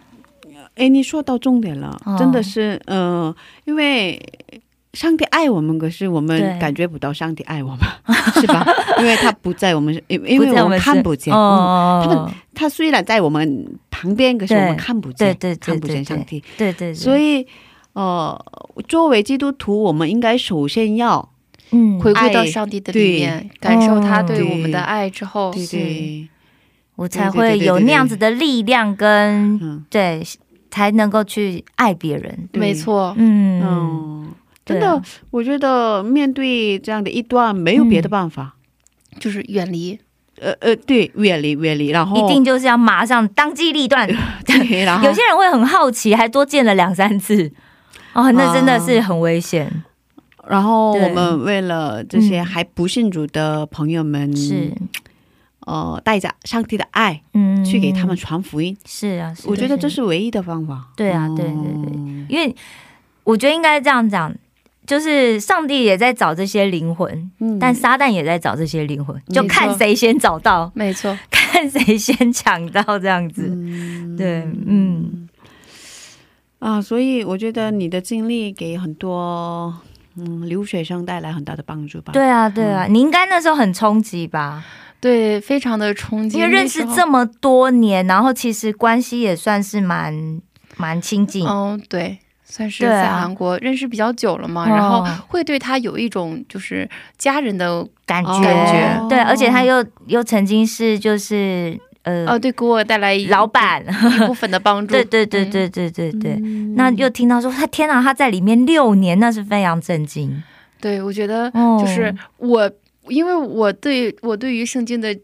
[0.79, 3.33] 哎，你说到重点了，哦真的是，呃，
[3.65, 4.19] 因为
[4.93, 7.79] 上帝爱我们，可是我们感觉不到上帝爱我们，
[8.41, 8.65] 是吧？
[8.97, 11.33] 因为他不在我们，因因为我们不在们身看不见。
[11.33, 16.39] 嗯哦，他们他虽然在我们旁边，可是我们看不见，对对对看不见上帝。
[16.57, 17.45] 对对对，所以，
[17.93, 18.45] 呃，
[18.87, 21.29] 作为基督徒，我们应该首先要，
[21.71, 26.27] 嗯，回归到上帝的里面，感受他对对我们的爱之后，对对，
[26.95, 30.23] 我才对对对对对会有那样子的力量跟嗯对，
[30.71, 32.49] 才能够去爱别人。
[32.53, 34.27] 没错，嗯嗯，
[34.65, 35.01] 真的，
[35.31, 38.55] 我觉得面对这样的一段，没有别的办法。
[39.19, 39.99] 就是远离。
[40.39, 44.07] 呃呃，对，远离远离，然后一定就是要马上当机立断。
[44.45, 47.51] 对， 然后有些人会很好奇，还多见了两三次。
[48.13, 49.83] 哦，那真的是很危险。
[50.47, 54.71] 然后我们为了这些嗯还不信主的朋友们，是，
[55.69, 60.87] 呃，带着上帝的爱嗯，去给他们传福音，是啊，是我觉得这是唯一的方法。
[60.95, 62.55] 对啊，对对对，嗯因为
[63.23, 64.33] 我觉得应该这样讲，
[64.87, 67.59] 就是上帝也在找这些灵魂，嗯。
[67.59, 73.43] 但撒旦也在找这些灵魂，就看谁先找到，没错，看谁先抢到这样子。
[73.47, 74.17] 嗯。
[74.17, 75.29] 对，嗯，
[76.57, 79.71] 啊，所以我觉得你的经历给很多
[80.15, 82.11] 嗯留学生带来很大的帮助吧。
[82.11, 84.65] 对啊，对啊，你应该那时候很冲击吧？
[85.01, 90.41] 对，非常的冲击，因为认识这么多年，然后其实关系也算是蛮
[90.77, 91.47] 蛮亲近。
[91.47, 104.91] 嗯，对，算是对啊在韩国认识比较久了嘛，哦然后会对他有一种就是家人的感觉，哦感觉对，而且他又又曾经是就是呃、哦，对，给我带来老板，一部分的帮助。
[104.95, 106.31] 对对对嗯，对对对对。
[106.41, 110.41] 嗯那又听到说他天哪，他在里面六年，那是非常震惊。
[110.81, 112.71] 对，我觉得哦就是我，
[113.09, 115.17] 因为我对我对于圣经的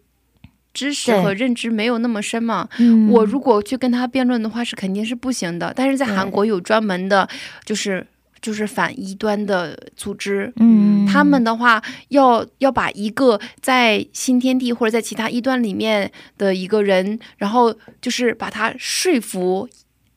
[0.74, 5.74] 知识和认知没有那么深嘛，嗯我如果去跟他辩论的话，是肯定是不行的。
[5.76, 7.28] 但是在韩国有专门的，
[7.64, 8.06] 就是
[8.42, 19.70] 就是反异端的组织，嗯他们的话要要把一个在新天地或者在其他异端里面的一个人，然后就是把他说服。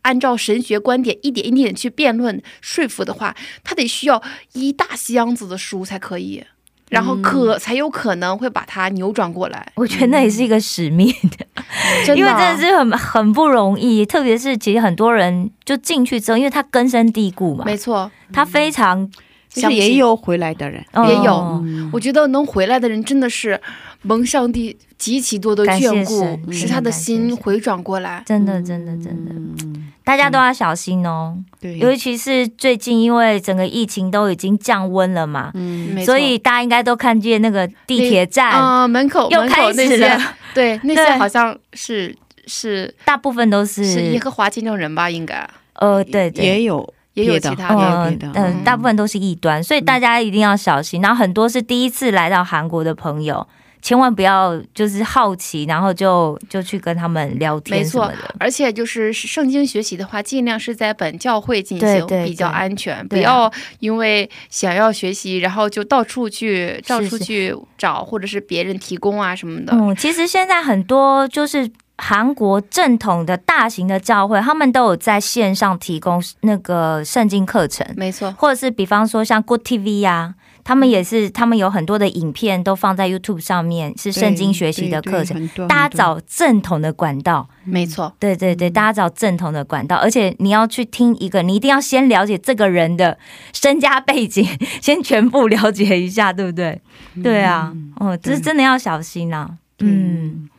[0.03, 4.23] 按照神学观点一点一点去辩论说服的话，他得需要
[4.55, 6.43] 一大箱子的书才可以，
[6.91, 9.71] 然后可、才有可能会把它扭转过来。
[9.75, 11.07] 我觉得那也是一个使命，
[12.17, 19.11] 因为真的是很很不容易，特别是其实很多人就进去之后，因为他根深蒂固嘛，没错，他非常
[19.49, 21.33] 其实也有回来的人，也有。
[21.33, 23.59] 哦我觉得能回来的人真的是
[24.03, 28.23] 蒙上帝极其多的眷顾，使他的心回转过来。
[28.27, 31.37] 真的真的真的，嗯，大家都要小心哦。
[31.61, 40.21] 对，尤其是最近，因为整个疫情都已经降温了嘛，嗯所以大家应该都看见那个地铁站，啊、门口又门口开始那些了，
[40.55, 42.15] 对那些好像是
[42.47, 45.11] 是大部分都是是耶和华见证人吧？
[45.11, 45.49] 应该。
[45.75, 51.01] 呃，对对，也有也有其他嗯、嗯大部分都是异端，所以大家一定要小心。
[51.01, 53.47] 然后很多是第一次来到韩国的朋友，
[53.89, 58.35] 千万不要就是好奇，然后就就去跟他们聊天没错什么的。
[58.39, 69.73] 而且就是圣经学习的话，尽量是在本教会进行，比较安全，不要因为想要学习，然后就到处去到处去找，或者是别人提供啊什么的。
[69.73, 80.35] 嗯，其实现在很多就是韩国正统的大型的教会，他们都有在线上提供那个圣经课程，没错，或者是比方说像 Good TV 呀、
[80.69, 85.49] 他们也是，他们有很多的影片都放在 YouTube 上面，是圣经学习的课程。
[85.67, 93.19] 大家找正统的管道，没错，对对对，大家找正统的管道，而且你要去听一个，你一定要先了解这个人的
[93.55, 94.47] 身家背景，
[94.83, 96.79] 先全部了解一下，对不对？
[97.23, 99.57] 对啊，哦，这是真的要小心啊。
[99.79, 100.51] 嗯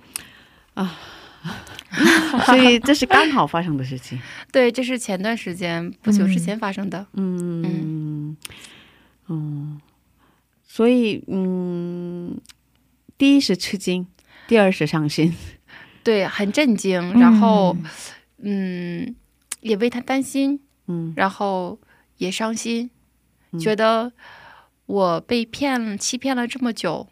[0.74, 0.98] 啊，
[2.48, 4.20] 所以这是刚好发生的事情。
[4.52, 7.06] 对，这是前段时间不久之前发生的。
[7.14, 8.36] 嗯
[9.28, 9.80] 嗯，
[10.80, 12.40] 所以嗯，
[13.18, 14.08] 第一是吃惊，
[14.48, 15.36] 第二是伤心。
[16.06, 17.76] 对，很震惊，然后
[18.38, 19.14] 嗯，
[19.60, 21.14] 也为他担心，嗯。
[21.18, 21.78] 然后
[22.16, 22.90] 也伤心，
[23.52, 23.60] 嗯。
[23.60, 24.14] 觉得
[24.86, 27.10] 我被骗、欺骗了这么久。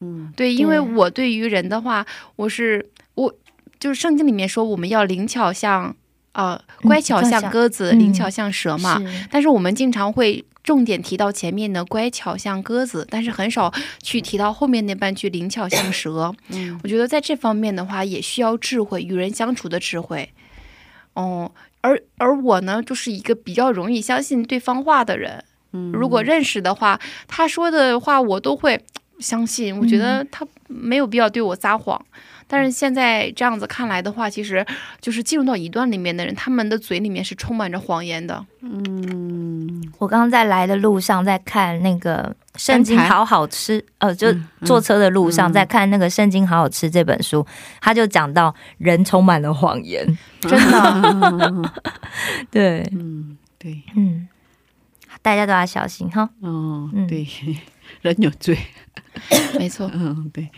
[0.00, 2.06] 嗯对，因为我对于人的话，
[2.36, 3.34] 我是我
[3.80, 5.96] 就是圣经里面说我们要灵巧像
[6.30, 7.42] 呃乖巧像。
[7.50, 7.98] 鸽子，嗯。
[7.98, 9.00] 灵巧像蛇嘛。
[9.00, 9.26] 是。
[9.32, 16.30] 但是我们经常会重点提到前面的乖巧像鸽子，但是很少去提到后面那半句灵巧像蛇。
[16.50, 20.30] 嗯我觉得在这方面的话，也需要智慧，与人相处的智慧。
[21.14, 21.50] 哦，
[21.80, 25.42] 而而我呢，就是一个比较容易相信对方话的人。
[25.72, 28.78] 嗯如果认识的话，他说的话我都会
[29.20, 29.74] 相信。
[29.74, 32.04] 我觉嗯得他没有必要对我撒谎。
[32.50, 34.64] 但是现在这样子看来的话，其实
[35.00, 38.44] 就是进入到一段里面的人，他们的嘴里面是充满着谎言的。
[38.62, 44.32] 嗯我刚刚在来的路上在看那个《圣经好好吃》，呃，就
[44.64, 47.44] 坐车的路上嗯在看那个《圣经好好吃》这本书，
[47.80, 50.06] 他就讲到人充满了谎言，
[50.40, 51.72] 真的，
[52.50, 54.28] 对， 嗯对嗯，
[55.20, 56.22] 大家都要小心哈。
[56.40, 57.26] 哦嗯对，
[58.02, 58.56] 人有罪。
[59.58, 59.90] 没错。
[59.92, 60.48] 嗯对。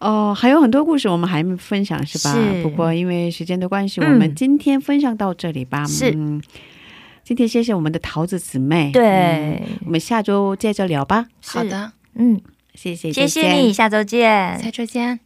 [0.00, 2.32] 哦，还有很多故事我们还没分享是吧？
[2.34, 5.84] 是不过因为时间的关系，嗯我们今天分享到这里吧。
[5.86, 6.42] 是嗯，
[7.22, 8.90] 今天谢谢我们的桃子姊妹。
[8.92, 11.26] 对嗯我们下周接着聊吧。
[11.44, 12.40] 好的，嗯，
[12.74, 14.58] 谢谢，谢谢你，下周见。
[14.62, 15.20] 在这间。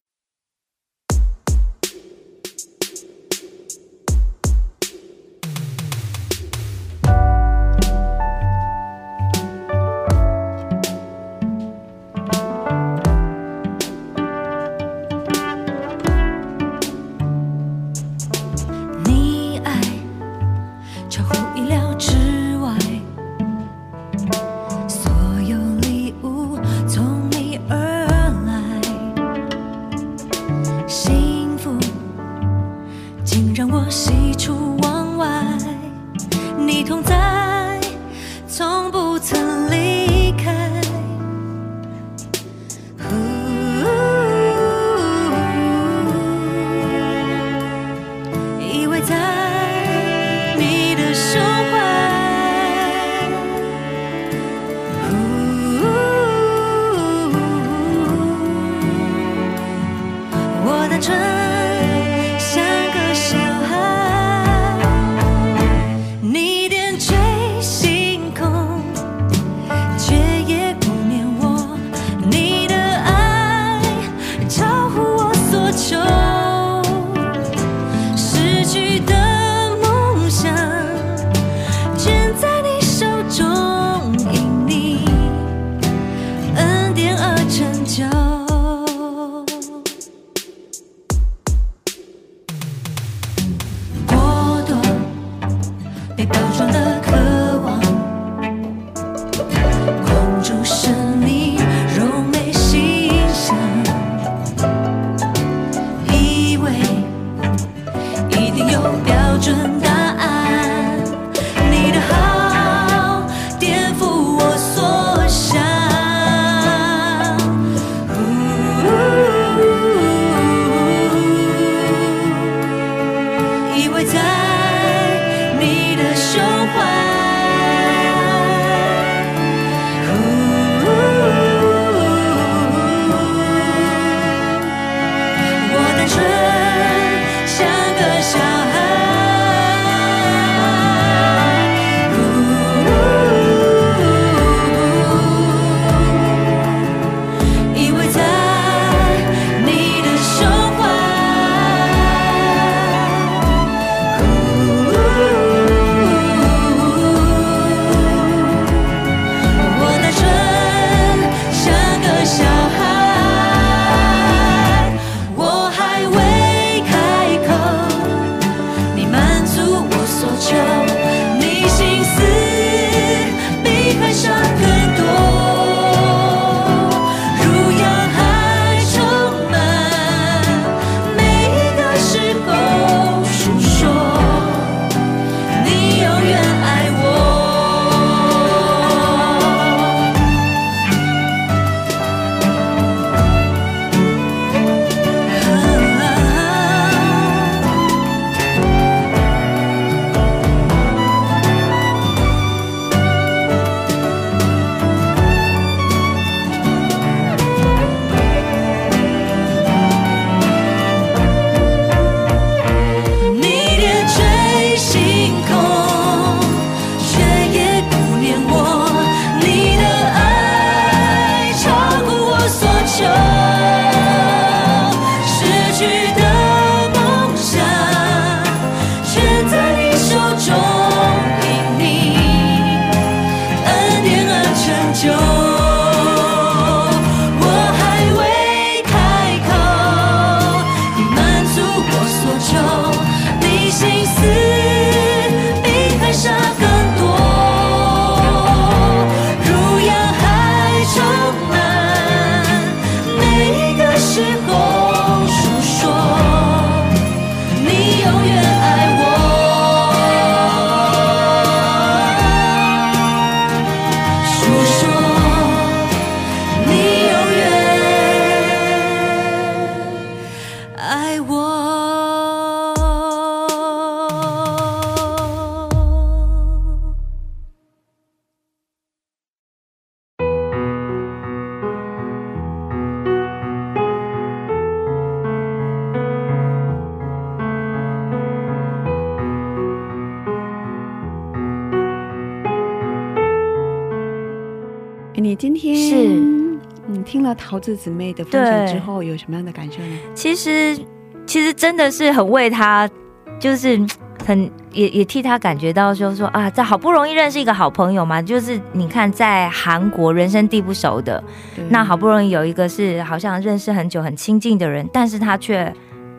[297.54, 299.96] 桃子姊妹的分享之后，有什么样的感受呢？
[300.12, 300.76] 其实
[301.24, 302.90] 其实真的是很为他，
[303.38, 303.88] 就是嗯
[304.26, 311.22] 很也也替他感觉到，就是说啊，在好不容易认识一个好朋友嘛，就是你看在韩国人生地不熟的，
[311.68, 315.72] 那好不容易有一个是好像认识很久很亲近的人，但是他却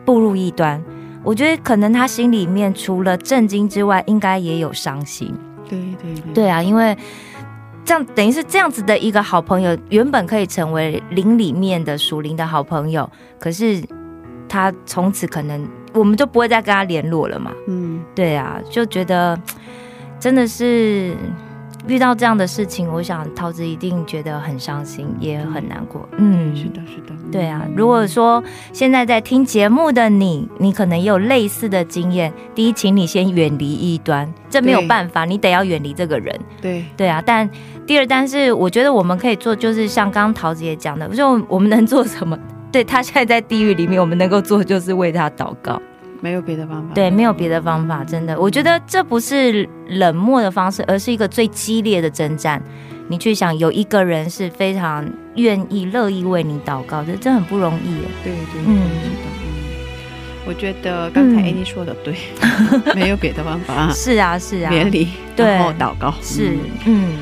[0.06, 0.82] 步入异端。
[1.22, 5.34] 我觉得可能他心里面除了震惊之外，应该也有伤心。
[5.68, 6.96] 对对对对啊，因为
[7.86, 13.08] 这样等于是这样子的一个好朋友，原本可以成为林里面的属灵的好朋友，
[13.38, 13.80] 可是
[14.48, 17.52] 他从此可能我们就不会再跟他联络了嘛。
[17.68, 19.40] 嗯，对啊，就觉得
[20.18, 21.16] 真的是
[21.86, 26.08] 遇到这样的事情，我想桃子一定觉得很伤心，也很难过。
[26.16, 32.32] 嗯，是的，是的，对啊，如果说现在在听节目的你，你可能也有类似的经验。
[32.54, 36.38] 第一，请你先远离异端，这没有办法，你得要远离这个人。
[36.60, 37.48] 对对啊，但
[37.86, 42.36] 第二，但是我觉得我们可以做，就是像刚刚桃子也讲的，就我们能做什么？
[42.72, 45.80] 对他现在在地狱里面，我们能够做就是为他祷告。
[46.20, 46.94] 没有别的方法。
[46.94, 52.62] 对，没有别的方法，真的，我觉得这不是冷漠的方式，而是一个最激烈的征战。
[53.08, 58.02] 你去想，有一个人是非常愿意、乐意为你祷告，这真的很不容易耶。
[58.24, 59.56] 对对，嗯嗯，是的，嗯。
[60.48, 62.14] 我觉得刚才嗯 Annie 说的对，
[62.94, 66.12] 没有别的方法， 是啊，是啊，别离，对然后祷告。
[66.22, 67.12] 是嗯，嗯，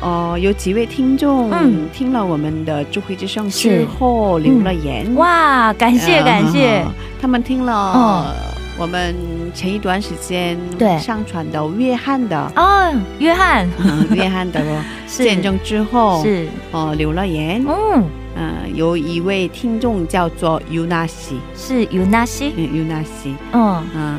[0.00, 1.88] 哦，有几位听众嗯。
[1.92, 6.84] 听了我们的智慧之声之后留了言，哇，感谢呃感谢，
[7.20, 8.58] 他们听了嗯。
[8.80, 9.12] 我们
[9.52, 10.96] 前一段时间对。
[10.98, 13.68] 上传的约翰的哦，约翰。
[13.84, 14.62] 嗯约翰的
[15.08, 18.04] 见证之后，是，哦留了言，嗯，
[18.36, 24.18] 嗯，有一位听众叫做尤纳西，是尤纳西，嗯，尤纳西，嗯，嗯，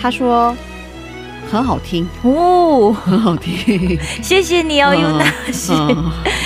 [0.00, 0.56] 他说
[1.50, 5.72] 很好听，哦，很好听， 谢谢你哦，嗯尤纳西，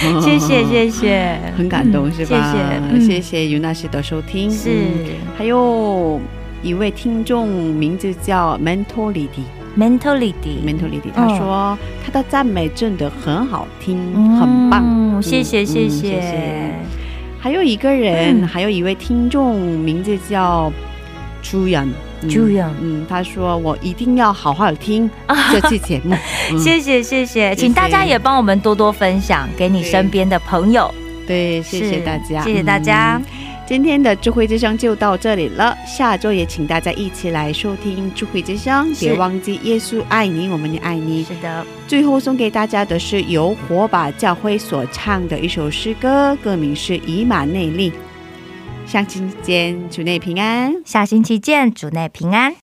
[0.06, 2.52] 嗯 谢谢谢谢，很感动、嗯是吧？
[2.52, 4.70] 谢谢，嗯谢谢尤纳西的收听，是。
[4.70, 6.20] 嗯还有
[6.62, 9.42] 一位听众名字叫 Mentality。
[9.76, 13.96] mentality，mentality，嗯他说他的赞美真的很好听，
[14.38, 14.84] 很棒。
[14.86, 16.74] 嗯谢谢嗯谢嗯谢
[17.40, 18.46] 还有一个人，嗯。
[18.46, 20.70] 还有一位听众，名字叫
[21.42, 21.88] 朱远。
[22.22, 25.10] 嗯朱远嗯，他说我一定要好好听
[25.50, 26.14] 这期节目。
[26.50, 26.58] 嗯。
[26.58, 30.92] 谢谢谢谢，请大家也帮我们多多分享给你身边的朋友，
[31.26, 33.20] 对，谢谢大家，谢谢大家。
[33.24, 33.48] 嗯。
[33.64, 41.24] 今天的智慧之声就到这里了，下周也请大家一起来收听智慧之声，别忘记耶稣爱你，我们也爱你。
[41.24, 47.90] 是的，最后送给大家的是由火把教会所唱的一首诗歌，歌名是《以马内利》。
[48.92, 50.82] 下星期见，主内平安。
[50.84, 52.54] 下星期见，主内平安。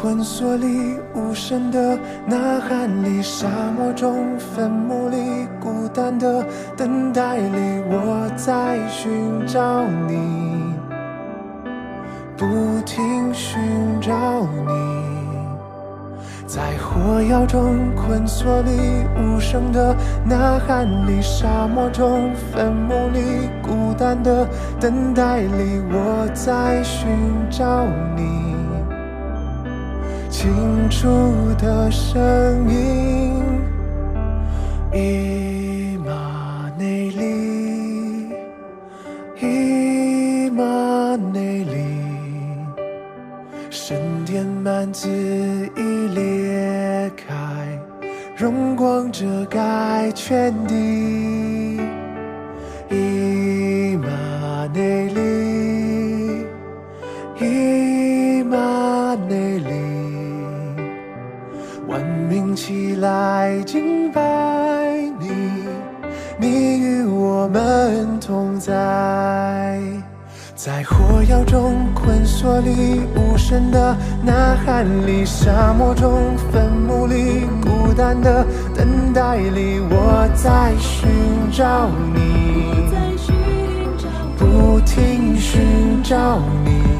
[0.00, 5.16] 困锁里，无声的呐喊里，沙漠中坟墓里，
[5.58, 6.44] 孤单的
[6.76, 9.10] 等待里，我在寻
[9.44, 10.72] 找你，
[12.36, 12.46] 不
[12.86, 13.60] 停寻
[14.00, 14.12] 找
[14.68, 14.72] 你。
[16.46, 18.70] 在火药中困锁里，
[19.20, 19.92] 无声的
[20.24, 24.46] 呐喊里，沙漠中坟墓里，孤单的
[24.78, 27.08] 等待里，我在寻
[27.50, 27.84] 找
[28.14, 28.47] 你。
[30.38, 31.08] 清楚
[31.58, 33.42] 的声音，
[34.94, 38.30] 伊玛内利，
[39.40, 41.74] 伊玛内利。
[43.68, 45.08] 神殿幔子
[45.76, 47.34] 已裂开，
[48.36, 51.57] 荣光遮盖全地。
[63.00, 64.20] 来敬拜
[65.20, 65.28] 你，
[66.38, 69.80] 你与我们同在。
[70.56, 78.44] 在火药中困锁里，无声的呐喊里，沙漠中坟墓里，孤单的
[78.74, 81.08] 等待里，我在寻
[81.52, 82.74] 找你，
[84.36, 86.97] 不停寻找你。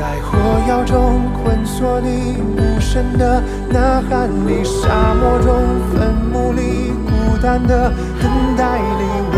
[0.00, 5.52] 在火药中困锁，你无声的呐喊，里沙漠中
[5.92, 9.36] 坟墓里孤单的等待里，我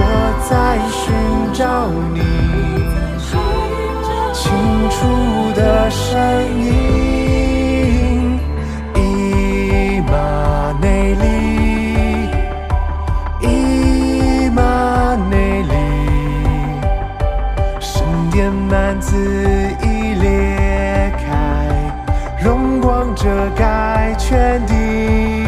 [0.49, 1.03] 在寻
[1.53, 2.21] 找你，
[4.33, 4.55] 清
[4.89, 6.07] 楚的声
[6.63, 8.39] 音，
[8.95, 10.13] 伊玛
[10.81, 11.25] 内里，
[13.41, 14.61] 伊玛
[15.29, 15.75] 内里，
[17.81, 19.11] 神殿蛮子。
[23.03, 25.42] 这着改全地。